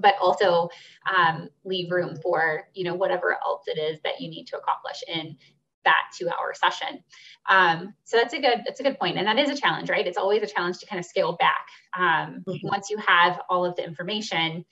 But 0.00 0.14
also 0.20 0.68
um, 1.14 1.48
leave 1.64 1.90
room 1.90 2.16
for 2.22 2.68
you 2.74 2.84
know 2.84 2.94
whatever 2.94 3.38
else 3.44 3.62
it 3.66 3.78
is 3.78 4.00
that 4.04 4.20
you 4.20 4.28
need 4.28 4.46
to 4.46 4.58
accomplish 4.58 5.02
in 5.06 5.36
that 5.84 6.12
two 6.16 6.28
hour 6.28 6.54
session. 6.54 7.02
Um, 7.48 7.94
so 8.04 8.16
that's 8.16 8.34
a 8.34 8.40
good 8.40 8.62
that's 8.64 8.80
a 8.80 8.82
good 8.82 8.98
point 8.98 9.18
and 9.18 9.26
that 9.26 9.38
is 9.38 9.50
a 9.50 9.60
challenge 9.60 9.90
right? 9.90 10.06
It's 10.06 10.18
always 10.18 10.42
a 10.42 10.46
challenge 10.46 10.78
to 10.78 10.86
kind 10.86 11.00
of 11.00 11.06
scale 11.06 11.32
back. 11.32 11.66
Um, 11.98 12.44
mm-hmm. 12.46 12.66
once 12.66 12.90
you 12.90 12.98
have 12.98 13.40
all 13.48 13.64
of 13.64 13.76
the 13.76 13.84
information 13.84 14.64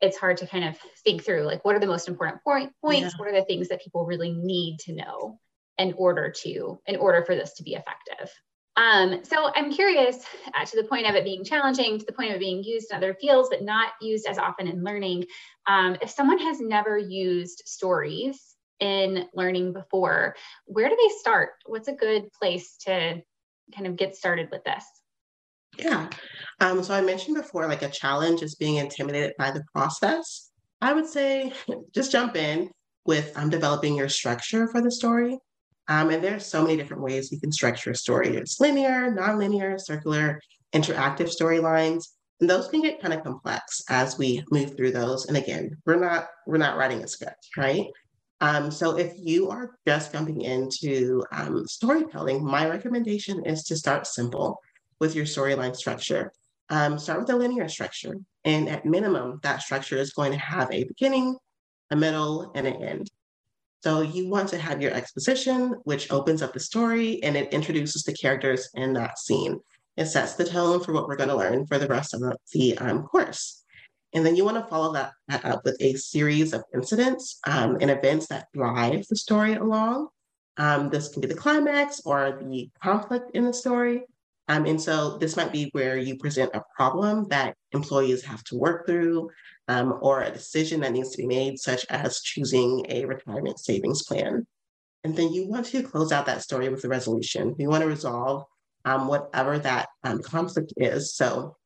it's 0.00 0.18
hard 0.18 0.36
to 0.36 0.46
kind 0.46 0.64
of 0.64 0.76
think 1.02 1.24
through 1.24 1.42
like 1.42 1.64
what 1.64 1.74
are 1.74 1.80
the 1.80 1.86
most 1.86 2.08
important 2.08 2.42
point, 2.44 2.72
points? 2.82 3.00
Yeah. 3.00 3.10
what 3.16 3.28
are 3.28 3.40
the 3.40 3.44
things 3.44 3.68
that 3.68 3.82
people 3.82 4.04
really 4.04 4.32
need 4.32 4.78
to 4.80 4.94
know 4.94 5.38
in 5.78 5.94
order 5.96 6.32
to 6.42 6.78
in 6.86 6.96
order 6.96 7.24
for 7.24 7.34
this 7.34 7.54
to 7.54 7.62
be 7.62 7.74
effective 7.74 8.30
um, 8.76 9.20
so 9.22 9.50
I'm 9.54 9.72
curious 9.72 10.24
uh, 10.54 10.64
to 10.64 10.76
the 10.76 10.88
point 10.88 11.08
of 11.08 11.14
it 11.14 11.24
being 11.24 11.44
challenging, 11.44 11.98
to 11.98 12.04
the 12.04 12.12
point 12.12 12.30
of 12.30 12.36
it 12.36 12.40
being 12.40 12.64
used 12.64 12.90
in 12.90 12.96
other 12.96 13.14
fields, 13.14 13.48
but 13.50 13.62
not 13.62 13.92
used 14.00 14.26
as 14.26 14.38
often 14.38 14.66
in 14.66 14.82
learning. 14.82 15.26
Um, 15.66 15.96
if 16.02 16.10
someone 16.10 16.38
has 16.38 16.60
never 16.60 16.98
used 16.98 17.62
stories 17.66 18.56
in 18.80 19.26
learning 19.34 19.72
before, 19.72 20.34
where 20.66 20.88
do 20.88 20.96
they 21.00 21.14
start? 21.18 21.50
What's 21.66 21.88
a 21.88 21.92
good 21.92 22.32
place 22.32 22.76
to 22.86 23.22
kind 23.74 23.86
of 23.86 23.96
get 23.96 24.16
started 24.16 24.48
with 24.50 24.64
this? 24.64 24.84
Yeah. 25.78 26.08
Um, 26.60 26.82
so 26.82 26.94
I 26.94 27.00
mentioned 27.00 27.36
before, 27.36 27.66
like 27.68 27.82
a 27.82 27.88
challenge 27.88 28.42
is 28.42 28.56
being 28.56 28.76
intimidated 28.76 29.34
by 29.38 29.50
the 29.52 29.64
process. 29.72 30.50
I 30.80 30.92
would 30.92 31.06
say 31.06 31.52
just 31.94 32.12
jump 32.12 32.36
in 32.36 32.70
with 33.06 33.32
um, 33.36 33.50
developing 33.50 33.96
your 33.96 34.08
structure 34.08 34.66
for 34.68 34.82
the 34.82 34.90
story. 34.90 35.38
Um, 35.88 36.10
and 36.10 36.22
there's 36.22 36.46
so 36.46 36.62
many 36.62 36.76
different 36.76 37.02
ways 37.02 37.30
you 37.30 37.40
can 37.40 37.52
structure 37.52 37.90
a 37.90 37.94
story. 37.94 38.36
It's 38.36 38.60
linear, 38.60 39.12
nonlinear, 39.12 39.78
circular, 39.80 40.40
interactive 40.74 41.30
storylines. 41.34 42.04
And 42.40 42.50
those 42.50 42.68
can 42.68 42.82
get 42.82 43.00
kind 43.00 43.14
of 43.14 43.22
complex 43.22 43.82
as 43.88 44.18
we 44.18 44.42
move 44.50 44.76
through 44.76 44.92
those. 44.92 45.26
And 45.26 45.36
again, 45.36 45.76
we're 45.86 46.00
not 46.00 46.26
we're 46.46 46.58
not 46.58 46.76
writing 46.76 47.02
a 47.02 47.08
script, 47.08 47.48
right? 47.56 47.86
Um, 48.40 48.70
so 48.70 48.98
if 48.98 49.14
you 49.16 49.48
are 49.50 49.76
just 49.86 50.12
jumping 50.12 50.42
into 50.42 51.22
um, 51.32 51.66
storytelling, 51.66 52.44
my 52.44 52.68
recommendation 52.68 53.44
is 53.46 53.62
to 53.64 53.76
start 53.76 54.06
simple 54.06 54.60
with 55.00 55.14
your 55.14 55.24
storyline 55.24 55.76
structure. 55.76 56.32
Um, 56.70 56.98
start 56.98 57.20
with 57.20 57.30
a 57.30 57.36
linear 57.36 57.68
structure, 57.68 58.16
and 58.44 58.68
at 58.68 58.86
minimum, 58.86 59.38
that 59.42 59.62
structure 59.62 59.96
is 59.96 60.12
going 60.12 60.32
to 60.32 60.38
have 60.38 60.72
a 60.72 60.84
beginning, 60.84 61.36
a 61.90 61.96
middle, 61.96 62.52
and 62.54 62.66
an 62.66 62.82
end. 62.82 63.10
So 63.84 64.00
you 64.00 64.30
want 64.30 64.48
to 64.48 64.58
have 64.58 64.80
your 64.80 64.92
exposition, 64.92 65.74
which 65.84 66.10
opens 66.10 66.40
up 66.40 66.54
the 66.54 66.58
story 66.58 67.22
and 67.22 67.36
it 67.36 67.52
introduces 67.52 68.02
the 68.02 68.14
characters 68.14 68.70
in 68.72 68.94
that 68.94 69.18
scene. 69.18 69.60
It 69.98 70.06
sets 70.06 70.36
the 70.36 70.46
tone 70.46 70.82
for 70.82 70.94
what 70.94 71.06
we're 71.06 71.16
going 71.16 71.28
to 71.28 71.36
learn 71.36 71.66
for 71.66 71.76
the 71.76 71.86
rest 71.86 72.14
of 72.14 72.22
the, 72.54 72.78
um, 72.78 73.02
course. 73.02 73.62
And 74.14 74.24
then 74.24 74.36
you 74.36 74.44
want 74.46 74.56
to 74.56 74.70
follow 74.70 74.94
that, 74.94 75.12
that 75.28 75.44
up 75.44 75.66
with 75.66 75.76
a 75.80 75.92
series 75.96 76.54
of 76.54 76.64
incidents 76.72 77.38
um, 77.46 77.76
and 77.78 77.90
events 77.90 78.28
that 78.28 78.46
drive 78.54 79.04
the 79.10 79.16
story 79.16 79.52
along. 79.52 80.08
Um, 80.56 80.88
this 80.88 81.10
can 81.10 81.20
be 81.20 81.28
the 81.28 81.34
climax 81.34 82.00
or 82.06 82.40
the 82.42 82.70
conflict 82.82 83.32
in 83.34 83.44
the 83.44 83.52
story. 83.52 84.04
Um, 84.48 84.66
and 84.66 84.80
so 84.80 85.16
this 85.18 85.36
might 85.36 85.52
be 85.52 85.70
where 85.72 85.96
you 85.96 86.16
present 86.16 86.54
a 86.54 86.62
problem 86.76 87.26
that 87.28 87.56
employees 87.72 88.22
have 88.24 88.44
to 88.44 88.58
work 88.58 88.86
through, 88.86 89.30
um, 89.68 89.98
or 90.02 90.22
a 90.22 90.30
decision 90.30 90.80
that 90.80 90.92
needs 90.92 91.10
to 91.10 91.18
be 91.18 91.26
made, 91.26 91.58
such 91.58 91.86
as 91.88 92.20
choosing 92.20 92.84
a 92.88 93.06
retirement 93.06 93.58
savings 93.58 94.02
plan. 94.02 94.46
And 95.02 95.16
then 95.16 95.32
you 95.32 95.48
want 95.48 95.66
to 95.66 95.82
close 95.82 96.12
out 96.12 96.26
that 96.26 96.42
story 96.42 96.68
with 96.68 96.84
a 96.84 96.88
resolution. 96.88 97.54
You 97.58 97.68
want 97.68 97.82
to 97.82 97.88
resolve 97.88 98.44
um, 98.84 99.08
whatever 99.08 99.58
that 99.58 99.88
um, 100.02 100.20
conflict 100.20 100.74
is. 100.76 101.14
So 101.14 101.56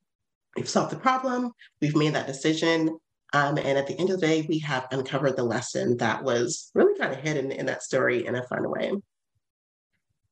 we've 0.57 0.69
solved 0.69 0.93
the 0.93 0.99
problem, 0.99 1.53
we've 1.81 1.97
made 1.97 2.15
that 2.15 2.27
decision, 2.27 2.99
um, 3.35 3.59
and 3.59 3.77
at 3.77 3.87
the 3.87 3.99
end 3.99 4.11
of 4.11 4.21
the 4.21 4.27
day, 4.27 4.47
we 4.49 4.59
have 4.61 4.87
uncovered 4.91 5.37
the 5.37 5.43
lesson 5.43 5.99
that 5.99 6.25
was 6.25 6.71
really 6.75 6.99
kind 6.99 7.13
of 7.13 7.21
hidden 7.21 7.53
in 7.53 7.67
that 7.67 7.83
story 7.83 8.27
in 8.27 8.35
a 8.35 8.47
fun 8.47 8.71
way. 8.71 8.93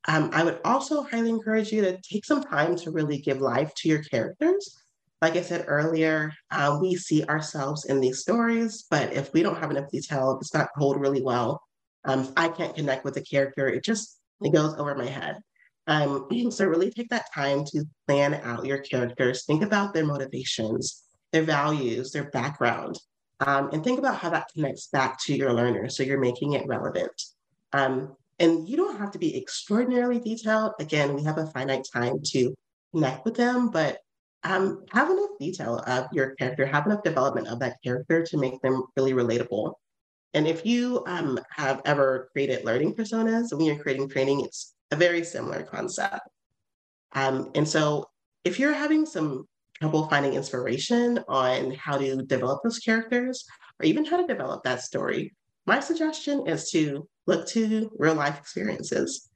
Um, 0.09 0.31
I 0.33 0.45
would 0.45 0.61
also 0.65 1.03
highly 1.03 1.31
encourage 1.31 1.73
you 1.73 1.83
to 1.83 2.01
take 2.01 2.25
some 2.25 2.43
time 2.43 2.77
to 2.77 2.91
really 2.91 3.19
give 3.19 3.41
life 3.41 3.75
to 3.77 3.89
your 3.89 4.03
characters 4.05 4.77
like 5.23 5.37
I 5.37 5.43
said 5.43 5.65
earlier, 5.67 6.33
uh, 6.51 6.79
we 6.81 6.95
see 6.95 7.25
ourselves 7.25 7.87
in 7.87 8.01
these 8.01 8.21
stories, 8.21 8.85
but 8.91 9.13
if 9.13 9.33
we 9.33 9.43
don't 9.43 9.59
have 9.59 9.71
enough 9.71 9.91
detail, 9.91 10.37
it's 10.41 10.53
not 10.53 10.69
told 10.79 11.01
really 11.01 11.23
well. 11.23 11.63
Um, 12.05 12.33
I 12.37 12.49
can't 12.49 12.77
connect 12.77 13.05
with 13.05 13.15
the 13.15 13.23
character. 13.23 13.69
It 13.69 13.83
just 13.83 14.19
it 14.43 14.53
goes 14.53 14.75
over 14.75 14.95
my 14.95 15.07
head. 15.07 15.39
Um, 15.87 16.29
so 16.51 16.67
really 16.67 16.91
take 16.91 17.09
that 17.09 17.33
time 17.35 17.65
to 17.67 17.85
plan 18.07 18.35
out 18.35 18.67
your 18.67 18.79
characters. 18.79 19.45
Think 19.45 19.63
about 19.63 19.95
their 19.95 20.05
motivations, 20.05 21.03
their 21.33 21.43
values, 21.43 22.13
their 22.13 22.31
background, 22.31 22.99
um, 23.41 23.71
and 23.73 23.83
think 23.83 23.99
about 23.99 24.19
how 24.19 24.31
that 24.31 24.49
connects 24.53 24.89
back 24.89 25.19
to 25.25 25.35
your 25.35 25.53
learner. 25.53 25.89
So 25.89 26.03
you're 26.03 26.21
making 26.21 26.53
it 26.53 26.67
relevant. 26.67 27.23
Um, 27.73 28.15
and 28.39 28.69
you 28.69 28.77
don't 28.77 28.99
have 28.99 29.13
to 29.13 29.19
be 29.19 29.37
extraordinarily 29.37 30.21
detailed. 30.21 30.73
Again, 30.79 31.15
we 31.15 31.25
have 31.25 31.39
a 31.39 31.47
finite 31.47 31.87
time 31.93 32.19
to 32.33 32.55
connect 32.93 33.25
with 33.25 33.35
them, 33.37 33.71
but 33.71 33.99
um, 34.45 34.85
have 34.93 35.11
enough 35.11 35.31
detail 35.41 35.79
of 35.87 36.07
your 36.13 36.31
character, 36.37 36.67
have 36.67 36.87
enough 36.87 37.03
development 37.03 37.49
of 37.49 37.59
that 37.61 37.79
character 37.83 38.23
to 38.25 38.37
make 38.37 38.61
them 38.63 38.85
really 38.97 39.13
relatable. 39.13 39.75
And 40.35 40.47
if 40.47 40.67
you 40.67 41.03
um, 41.07 41.41
have 41.51 41.81
ever 41.85 42.29
created 42.33 42.65
learning 42.65 42.95
personas, 42.95 43.53
when 43.53 43.67
you're 43.67 43.79
creating 43.79 44.09
training, 44.09 44.43
it's 44.43 44.75
a 44.91 44.97
very 44.97 45.25
similar 45.25 45.63
concept. 45.63 46.29
Um, 47.13 47.51
and 47.55 47.67
so 47.67 48.05
if 48.45 48.59
you're 48.59 48.75
having 48.75 49.07
some 49.07 49.47
trouble 49.81 50.09
finding 50.09 50.35
inspiration 50.35 51.21
on 51.29 51.73
how 51.73 51.99
to 51.99 52.23
develop 52.23 52.63
those 52.63 52.79
characters 52.79 53.45
or 53.81 53.87
even 53.87 54.05
how 54.05 54.19
to 54.19 54.27
develop 54.27 54.63
that 54.65 54.83
story, 54.83 55.35
my 55.67 55.81
suggestion 55.81 56.47
is 56.47 56.71
to 56.71 57.09
look 57.27 57.47
to 57.49 57.91
real 57.99 58.15
life 58.15 58.39
experiences. 58.39 59.29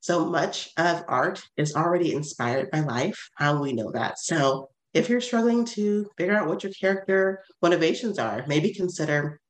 So 0.00 0.24
much 0.24 0.70
of 0.76 1.04
art 1.08 1.42
is 1.56 1.74
already 1.74 2.14
inspired 2.14 2.70
by 2.70 2.80
life. 2.80 3.30
Um, 3.40 3.60
we 3.60 3.72
know 3.72 3.90
that. 3.92 4.18
So 4.18 4.68
if 4.94 5.08
you're 5.08 5.20
struggling 5.20 5.64
to 5.66 6.08
figure 6.16 6.36
out 6.36 6.48
what 6.48 6.62
your 6.62 6.72
character 6.72 7.42
motivations 7.62 8.18
are, 8.18 8.44
maybe 8.46 8.72
consider 8.72 9.40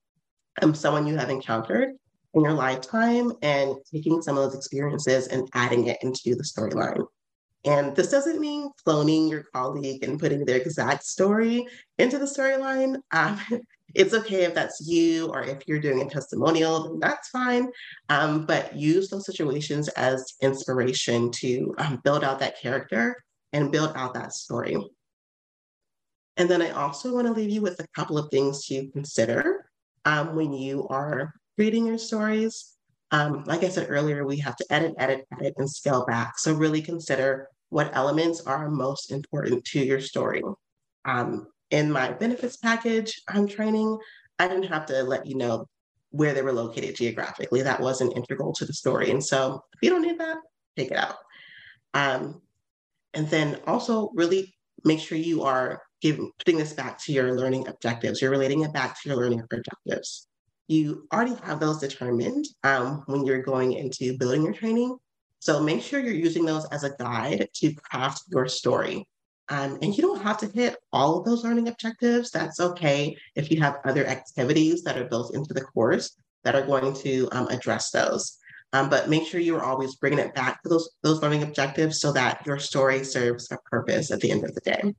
um, 0.62 0.74
someone 0.74 1.06
you 1.06 1.16
have 1.16 1.30
encountered 1.30 1.90
in 2.34 2.42
your 2.42 2.52
lifetime 2.52 3.32
and 3.42 3.74
taking 3.92 4.22
some 4.22 4.36
of 4.36 4.44
those 4.44 4.54
experiences 4.54 5.28
and 5.28 5.48
adding 5.54 5.86
it 5.86 5.98
into 6.02 6.34
the 6.34 6.42
storyline. 6.42 7.04
And 7.64 7.96
this 7.96 8.10
doesn't 8.10 8.40
mean 8.40 8.70
cloning 8.86 9.28
your 9.28 9.44
colleague 9.52 10.04
and 10.04 10.20
putting 10.20 10.44
their 10.44 10.56
exact 10.56 11.04
story 11.04 11.66
into 11.98 12.18
the 12.18 12.24
storyline. 12.24 12.96
Um, 13.12 13.40
it's 13.94 14.14
okay 14.14 14.44
if 14.44 14.54
that's 14.54 14.86
you 14.86 15.28
or 15.28 15.42
if 15.42 15.66
you're 15.66 15.80
doing 15.80 16.02
a 16.02 16.08
testimonial, 16.08 16.84
then 16.84 16.98
that's 17.00 17.28
fine. 17.28 17.68
Um, 18.08 18.44
but 18.46 18.74
use 18.76 19.08
those 19.08 19.26
situations 19.26 19.88
as 19.88 20.34
inspiration 20.42 21.30
to 21.32 21.74
um, 21.78 22.00
build 22.04 22.24
out 22.24 22.40
that 22.40 22.60
character 22.60 23.16
and 23.52 23.72
build 23.72 23.92
out 23.94 24.14
that 24.14 24.32
story. 24.32 24.76
And 26.36 26.50
then 26.50 26.60
I 26.60 26.70
also 26.70 27.14
want 27.14 27.26
to 27.26 27.32
leave 27.32 27.50
you 27.50 27.62
with 27.62 27.80
a 27.80 27.86
couple 27.94 28.18
of 28.18 28.30
things 28.30 28.66
to 28.66 28.88
consider 28.88 29.70
um, 30.04 30.36
when 30.36 30.52
you 30.52 30.86
are 30.88 31.32
reading 31.56 31.86
your 31.86 31.98
stories. 31.98 32.74
Um, 33.12 33.44
like 33.46 33.62
I 33.62 33.68
said 33.68 33.86
earlier, 33.88 34.26
we 34.26 34.38
have 34.38 34.56
to 34.56 34.66
edit, 34.68 34.94
edit, 34.98 35.26
edit, 35.32 35.54
and 35.56 35.70
scale 35.70 36.04
back. 36.04 36.38
So 36.38 36.52
really 36.52 36.82
consider 36.82 37.48
what 37.70 37.94
elements 37.94 38.42
are 38.42 38.68
most 38.70 39.10
important 39.10 39.64
to 39.66 39.80
your 39.80 40.00
story. 40.00 40.42
Um, 41.04 41.46
in 41.70 41.90
my 41.90 42.12
benefits 42.12 42.56
package 42.56 43.22
I'm 43.28 43.46
training, 43.46 43.98
I 44.38 44.48
didn't 44.48 44.68
have 44.68 44.86
to 44.86 45.02
let 45.02 45.26
you 45.26 45.36
know 45.36 45.66
where 46.10 46.34
they 46.34 46.42
were 46.42 46.52
located 46.52 46.96
geographically. 46.96 47.62
That 47.62 47.80
wasn't 47.80 48.16
integral 48.16 48.52
to 48.54 48.64
the 48.64 48.72
story. 48.72 49.10
And 49.10 49.22
so 49.22 49.60
if 49.74 49.80
you 49.82 49.90
don't 49.90 50.02
need 50.02 50.18
that, 50.18 50.38
take 50.76 50.90
it 50.90 50.96
out. 50.96 51.16
Um, 51.94 52.40
and 53.14 53.28
then 53.28 53.60
also 53.66 54.10
really 54.14 54.54
make 54.84 55.00
sure 55.00 55.18
you 55.18 55.42
are 55.42 55.82
giving 56.02 56.30
putting 56.38 56.58
this 56.58 56.74
back 56.74 57.02
to 57.04 57.12
your 57.12 57.34
learning 57.34 57.68
objectives. 57.68 58.20
You're 58.20 58.30
relating 58.30 58.62
it 58.62 58.72
back 58.72 59.00
to 59.02 59.08
your 59.08 59.18
learning 59.18 59.40
objectives. 59.40 60.28
You 60.68 61.06
already 61.12 61.34
have 61.44 61.60
those 61.60 61.78
determined 61.78 62.44
um, 62.64 63.02
when 63.06 63.24
you're 63.24 63.42
going 63.42 63.72
into 63.72 64.16
building 64.18 64.42
your 64.42 64.52
training. 64.52 64.96
So 65.38 65.62
make 65.62 65.82
sure 65.82 66.00
you're 66.00 66.12
using 66.12 66.44
those 66.44 66.66
as 66.66 66.84
a 66.84 66.94
guide 66.98 67.48
to 67.54 67.74
craft 67.74 68.22
your 68.28 68.48
story. 68.48 69.06
Um, 69.48 69.78
and 69.80 69.96
you 69.96 70.02
don't 70.02 70.22
have 70.22 70.38
to 70.38 70.46
hit 70.46 70.76
all 70.92 71.18
of 71.18 71.24
those 71.24 71.44
learning 71.44 71.68
objectives. 71.68 72.30
That's 72.30 72.60
okay 72.60 73.16
if 73.36 73.50
you 73.50 73.60
have 73.60 73.78
other 73.84 74.06
activities 74.06 74.82
that 74.82 74.98
are 74.98 75.04
built 75.04 75.34
into 75.34 75.54
the 75.54 75.60
course 75.60 76.16
that 76.44 76.54
are 76.54 76.66
going 76.66 76.94
to 76.94 77.28
um, 77.32 77.48
address 77.48 77.90
those. 77.90 78.38
Um, 78.72 78.90
but 78.90 79.08
make 79.08 79.26
sure 79.26 79.40
you're 79.40 79.64
always 79.64 79.94
bringing 79.94 80.18
it 80.18 80.34
back 80.34 80.62
to 80.62 80.68
those, 80.68 80.90
those 81.02 81.22
learning 81.22 81.44
objectives 81.44 82.00
so 82.00 82.12
that 82.12 82.44
your 82.44 82.58
story 82.58 83.04
serves 83.04 83.50
a 83.50 83.58
purpose 83.70 84.10
at 84.10 84.20
the 84.20 84.30
end 84.30 84.44
of 84.44 84.54
the 84.54 84.60
day. 84.60 84.94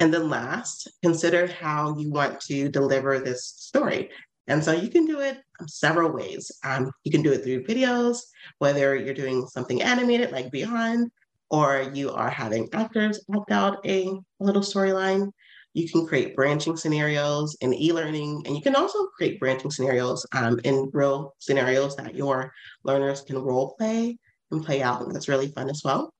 And 0.00 0.14
then 0.14 0.30
last, 0.30 0.90
consider 1.02 1.46
how 1.46 1.96
you 1.98 2.10
want 2.10 2.40
to 2.42 2.68
deliver 2.68 3.18
this 3.18 3.44
story. 3.44 4.10
And 4.48 4.62
so 4.62 4.72
you 4.72 4.88
can 4.88 5.04
do 5.04 5.20
it 5.20 5.38
several 5.66 6.10
ways. 6.10 6.50
Um, 6.64 6.90
you 7.04 7.12
can 7.12 7.22
do 7.22 7.32
it 7.32 7.44
through 7.44 7.64
videos, 7.64 8.18
whether 8.58 8.96
you're 8.96 9.14
doing 9.14 9.46
something 9.46 9.82
animated 9.82 10.32
like 10.32 10.50
Vyond, 10.50 11.10
or 11.52 11.90
you 11.92 12.10
are 12.10 12.30
having 12.30 12.66
actors 12.72 13.20
act 13.36 13.52
out 13.52 13.86
a 13.86 14.10
little 14.40 14.62
storyline. 14.62 15.30
You 15.74 15.88
can 15.88 16.06
create 16.06 16.34
branching 16.34 16.76
scenarios 16.76 17.56
in 17.60 17.74
e-learning, 17.74 18.42
and 18.46 18.56
you 18.56 18.62
can 18.62 18.74
also 18.74 19.06
create 19.16 19.38
branching 19.38 19.70
scenarios 19.70 20.26
um, 20.32 20.58
in 20.64 20.90
real 20.92 21.34
scenarios 21.38 21.94
that 21.96 22.14
your 22.14 22.52
learners 22.84 23.22
can 23.22 23.38
role 23.38 23.74
play 23.78 24.18
and 24.50 24.64
play 24.64 24.82
out. 24.82 25.02
And 25.02 25.14
that's 25.14 25.28
really 25.28 25.48
fun 25.48 25.70
as 25.70 25.82
well. 25.84 26.12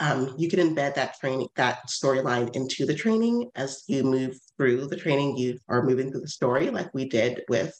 Um, 0.00 0.34
you 0.38 0.48
can 0.48 0.60
embed 0.60 0.94
that 0.94 1.18
training, 1.18 1.48
that 1.56 1.88
storyline 1.88 2.54
into 2.54 2.86
the 2.86 2.94
training 2.94 3.50
as 3.56 3.82
you 3.88 4.04
move 4.04 4.38
through 4.56 4.86
the 4.86 4.96
training. 4.96 5.36
You 5.36 5.58
are 5.68 5.84
moving 5.84 6.10
through 6.10 6.20
the 6.20 6.28
story, 6.28 6.70
like 6.70 6.92
we 6.94 7.08
did 7.08 7.42
with 7.48 7.74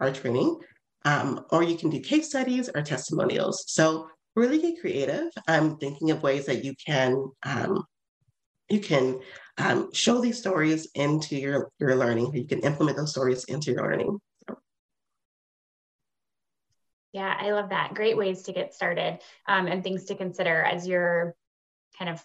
our 0.00 0.12
training, 0.12 0.58
um, 1.04 1.44
or 1.50 1.62
you 1.62 1.76
can 1.76 1.90
do 1.90 2.00
case 2.00 2.28
studies 2.28 2.68
or 2.74 2.82
testimonials. 2.82 3.64
So 3.68 4.08
really 4.36 4.60
get 4.60 4.80
creative. 4.80 5.32
I'm 5.46 5.76
thinking 5.76 6.10
of 6.10 6.22
ways 6.22 6.46
that 6.46 6.64
you 6.64 6.74
can 6.84 7.30
um, 7.44 7.84
you 8.68 8.80
can 8.80 9.20
um, 9.58 9.92
show 9.92 10.20
these 10.20 10.38
stories 10.38 10.88
into 10.94 11.36
your 11.36 11.70
your 11.78 11.96
learning. 11.96 12.34
You 12.34 12.44
can 12.44 12.60
implement 12.60 12.96
those 12.96 13.10
stories 13.10 13.44
into 13.44 13.72
your 13.72 13.82
learning. 13.82 14.18
Yeah, 17.12 17.36
I 17.36 17.50
love 17.50 17.70
that. 17.70 17.94
Great 17.94 18.16
ways 18.16 18.42
to 18.42 18.52
get 18.52 18.72
started 18.72 19.18
um, 19.48 19.66
and 19.66 19.82
things 19.82 20.04
to 20.04 20.14
consider 20.14 20.62
as 20.62 20.86
you're 20.86 21.34
kind 21.98 22.08
of 22.08 22.24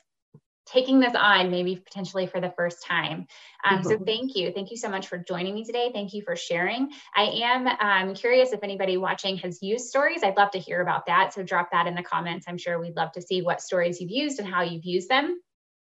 taking 0.65 0.99
this 0.99 1.13
on 1.15 1.51
maybe 1.51 1.75
potentially 1.75 2.28
for 2.28 2.41
the 2.41 2.54
first 2.58 2.84
time. 2.84 3.28
Um, 3.63 3.80
mm-hmm. 3.80 3.88
So 3.88 3.99
thank 3.99 4.36
you. 4.36 4.51
Thank 4.51 4.71
you 4.71 4.78
so 4.78 4.89
much 4.89 5.08
for 5.08 5.17
joining 5.17 5.54
me 5.54 5.63
today. 5.63 5.91
Thank 5.93 6.13
you 6.13 6.21
for 6.23 6.36
sharing. 6.36 6.91
I 7.15 7.23
am 7.43 7.67
um, 7.67 8.15
curious 8.15 8.51
if 8.51 8.63
anybody 8.63 8.97
watching 8.97 9.38
has 9.38 9.62
used 9.62 9.86
stories. 9.86 10.23
I'd 10.23 10.38
love 10.38 10.51
to 10.51 10.60
hear 10.60 10.82
about 10.82 11.06
that. 11.06 11.34
So 11.34 11.43
drop 11.43 11.71
that 11.71 11.88
in 11.88 11.95
the 11.95 12.04
comments. 12.04 12.45
I'm 12.47 12.58
sure 12.58 12.80
we'd 12.80 12.95
love 12.95 13.12
to 13.13 13.21
see 13.21 13.41
what 13.41 13.62
stories 13.62 14.01
you've 14.01 14.12
used 14.12 14.39
and 14.39 14.47
how 14.47 14.63
you've 14.63 14.86
used 14.86 15.10
them. 15.10 15.39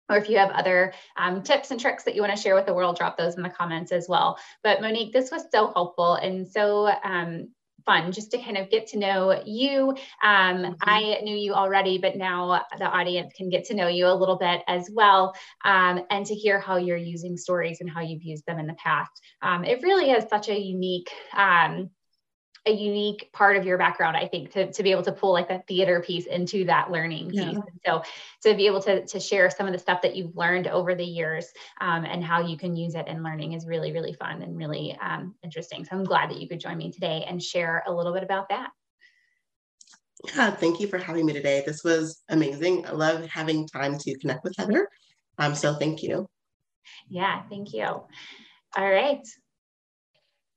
Or 0.09 0.17
if 0.17 0.29
you 0.29 0.37
have 0.37 0.51
other 0.51 0.93
um, 1.15 1.43
tips 1.43 1.71
and 1.71 1.79
tricks 1.79 2.03
that 2.03 2.15
you 2.15 2.21
want 2.21 2.35
to 2.35 2.41
share 2.41 2.55
with 2.55 2.65
the 2.65 2.73
world, 2.73 2.97
drop 2.97 3.17
those 3.17 3.35
in 3.35 3.41
the 3.41 3.49
comments 3.49 3.93
as 3.93 4.07
well. 4.09 4.37
But 4.61 4.81
Monique, 4.81 5.13
this 5.13 5.31
was 5.31 5.43
so 5.49 5.71
helpful 5.71 6.15
and 6.15 6.45
so 6.45 6.91
um, 7.03 7.49
fun 7.85 8.11
just 8.11 8.31
to 8.31 8.37
kind 8.37 8.57
of 8.57 8.69
get 8.69 8.87
to 8.87 8.97
know 8.97 9.41
you. 9.45 9.89
Um, 10.23 10.57
mm-hmm. 10.57 10.73
I 10.81 11.19
knew 11.23 11.35
you 11.35 11.53
already, 11.53 11.97
but 11.97 12.15
now 12.15 12.63
the 12.77 12.85
audience 12.85 13.33
can 13.35 13.49
get 13.49 13.65
to 13.65 13.73
know 13.73 13.87
you 13.87 14.07
a 14.07 14.13
little 14.13 14.37
bit 14.37 14.61
as 14.67 14.89
well 14.91 15.35
um, 15.65 16.01
and 16.09 16.25
to 16.25 16.35
hear 16.35 16.59
how 16.59 16.77
you're 16.77 16.97
using 16.97 17.37
stories 17.37 17.81
and 17.81 17.89
how 17.89 18.01
you've 18.01 18.23
used 18.23 18.45
them 18.45 18.59
in 18.59 18.67
the 18.67 18.73
past. 18.75 19.11
Um, 19.41 19.63
it 19.63 19.81
really 19.81 20.11
is 20.11 20.25
such 20.29 20.49
a 20.49 20.59
unique 20.59 21.09
um, 21.35 21.89
a 22.65 22.71
unique 22.71 23.29
part 23.33 23.57
of 23.57 23.65
your 23.65 23.77
background, 23.77 24.15
I 24.15 24.27
think, 24.27 24.51
to, 24.51 24.71
to 24.71 24.83
be 24.83 24.91
able 24.91 25.03
to 25.03 25.11
pull 25.11 25.33
like 25.33 25.49
that 25.49 25.67
theater 25.67 26.01
piece 26.01 26.25
into 26.27 26.63
that 26.65 26.91
learning 26.91 27.31
yeah. 27.33 27.51
piece. 27.51 27.59
so 27.85 28.03
to 28.43 28.55
be 28.55 28.67
able 28.67 28.81
to, 28.83 29.05
to 29.05 29.19
share 29.19 29.49
some 29.49 29.67
of 29.67 29.73
the 29.73 29.79
stuff 29.79 30.01
that 30.01 30.15
you've 30.15 30.35
learned 30.37 30.67
over 30.67 30.95
the 30.95 31.03
years 31.03 31.47
um, 31.81 32.05
and 32.05 32.23
how 32.23 32.41
you 32.41 32.57
can 32.57 32.75
use 32.75 32.95
it 32.95 33.07
in 33.07 33.21
learning 33.21 33.53
is 33.53 33.67
really, 33.67 33.91
really 33.91 34.13
fun 34.13 34.41
and 34.41 34.57
really 34.57 34.97
um, 35.01 35.35
interesting. 35.43 35.83
So 35.83 35.91
I'm 35.91 36.05
glad 36.05 36.29
that 36.29 36.39
you 36.39 36.47
could 36.47 36.59
join 36.59 36.77
me 36.77 36.89
today 36.89 37.25
and 37.27 37.43
share 37.43 37.83
a 37.85 37.93
little 37.93 38.13
bit 38.13 38.23
about 38.23 38.47
that. 38.49 38.69
Yeah, 40.33 40.51
thank 40.51 40.79
you 40.79 40.87
for 40.87 40.97
having 40.97 41.25
me 41.25 41.33
today. 41.33 41.63
This 41.65 41.83
was 41.83 42.23
amazing. 42.29 42.87
I 42.87 42.91
love 42.91 43.25
having 43.25 43.67
time 43.67 43.97
to 43.97 44.17
connect 44.19 44.45
with 44.45 44.55
Heather. 44.57 44.87
Um, 45.37 45.53
so 45.53 45.73
thank 45.73 46.01
you. 46.01 46.29
Yeah, 47.09 47.41
thank 47.49 47.73
you. 47.73 47.83
All 47.83 48.07
right. 48.77 49.27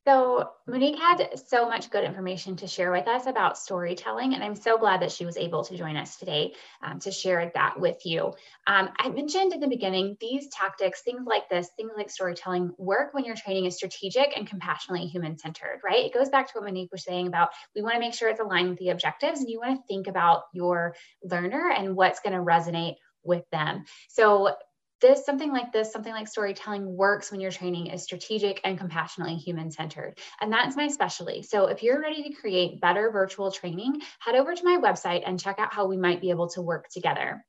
So 0.06 0.50
Monique 0.68 1.00
had 1.00 1.36
so 1.48 1.68
much 1.68 1.90
good 1.90 2.04
information 2.04 2.54
to 2.58 2.68
share 2.68 2.92
with 2.92 3.08
us 3.08 3.26
about 3.26 3.58
storytelling, 3.58 4.34
and 4.34 4.44
I'm 4.44 4.54
so 4.54 4.78
glad 4.78 5.02
that 5.02 5.10
she 5.10 5.26
was 5.26 5.36
able 5.36 5.64
to 5.64 5.76
join 5.76 5.96
us 5.96 6.16
today 6.16 6.54
um, 6.80 7.00
to 7.00 7.10
share 7.10 7.50
that 7.54 7.80
with 7.80 8.06
you. 8.06 8.26
Um, 8.68 8.90
I 8.98 9.08
mentioned 9.08 9.52
in 9.52 9.58
the 9.58 9.66
beginning, 9.66 10.16
these 10.20 10.46
tactics, 10.46 11.02
things 11.02 11.26
like 11.26 11.48
this, 11.48 11.70
things 11.76 11.90
like 11.96 12.08
storytelling, 12.08 12.70
work 12.78 13.14
when 13.14 13.24
your 13.24 13.34
training 13.34 13.64
is 13.64 13.74
strategic 13.74 14.36
and 14.36 14.46
compassionately 14.46 15.08
human-centered, 15.08 15.80
right? 15.82 16.04
It 16.04 16.14
goes 16.14 16.28
back 16.28 16.46
to 16.46 16.52
what 16.54 16.66
Monique 16.66 16.92
was 16.92 17.02
saying 17.02 17.26
about 17.26 17.48
we 17.74 17.82
want 17.82 17.94
to 17.94 18.00
make 18.00 18.14
sure 18.14 18.28
it's 18.28 18.38
aligned 18.38 18.68
with 18.68 18.78
the 18.78 18.90
objectives, 18.90 19.40
and 19.40 19.50
you 19.50 19.58
want 19.58 19.76
to 19.76 19.86
think 19.88 20.06
about 20.06 20.44
your 20.52 20.94
learner 21.24 21.72
and 21.76 21.96
what's 21.96 22.20
going 22.20 22.36
to 22.36 22.44
resonate 22.44 22.94
with 23.24 23.42
them. 23.50 23.84
So 24.08 24.54
this 25.00 25.24
something 25.24 25.52
like 25.52 25.72
this 25.72 25.92
something 25.92 26.12
like 26.12 26.28
storytelling 26.28 26.96
works 26.96 27.30
when 27.30 27.40
your 27.40 27.50
training 27.50 27.88
is 27.88 28.02
strategic 28.02 28.60
and 28.64 28.78
compassionately 28.78 29.36
human 29.36 29.70
centered 29.70 30.18
and 30.40 30.52
that's 30.52 30.76
my 30.76 30.88
specialty. 30.88 31.42
So 31.42 31.66
if 31.66 31.82
you're 31.82 32.00
ready 32.00 32.22
to 32.22 32.34
create 32.34 32.80
better 32.80 33.10
virtual 33.10 33.50
training 33.50 34.00
head 34.20 34.34
over 34.34 34.54
to 34.54 34.64
my 34.64 34.78
website 34.78 35.22
and 35.26 35.40
check 35.40 35.58
out 35.58 35.72
how 35.72 35.86
we 35.86 35.96
might 35.96 36.20
be 36.20 36.30
able 36.30 36.48
to 36.50 36.62
work 36.62 36.88
together. 36.88 37.44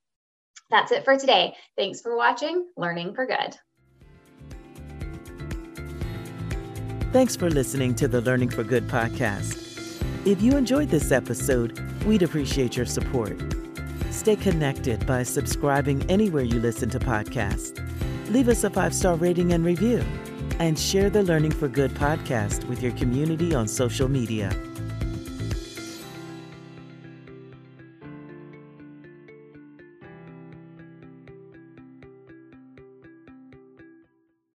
That's 0.70 0.92
it 0.92 1.06
for 1.06 1.18
today. 1.18 1.56
Thanks 1.78 2.02
for 2.02 2.18
watching. 2.18 2.68
Learning 2.76 3.14
for 3.14 3.26
good. 3.26 3.56
Thanks 7.14 7.38
for 7.38 7.50
listening 7.50 7.96
to 7.96 8.08
the 8.08 8.20
learning 8.22 8.50
for 8.50 8.64
good 8.64 8.88
podcast. 8.88 9.64
If 10.26 10.42
you 10.42 10.58
enjoyed 10.58 10.90
this 10.90 11.12
episode 11.12 11.80
we'd 12.08 12.24
appreciate 12.24 12.78
your 12.78 12.86
support 12.86 13.57
Stay 14.12 14.36
connected 14.36 15.06
by 15.06 15.24
subscribing 15.24 16.10
anywhere 16.10 16.44
you 16.44 16.60
listen 16.60 16.90
to 16.90 17.00
podcasts. 17.00 17.74
Leave 18.32 18.50
us 18.50 18.64
a 18.64 18.70
five 18.70 18.94
star 18.94 19.16
rating 19.16 19.54
and 19.54 19.64
review. 19.66 20.04
and 20.60 20.80
share 20.80 21.08
the 21.10 21.22
Learning 21.22 21.52
for 21.52 21.68
Good 21.68 21.92
podcast 21.92 22.68
with 22.68 22.82
your 22.82 22.92
community 22.94 23.54
on 23.54 23.68
social 23.68 24.10
media. 24.10 24.50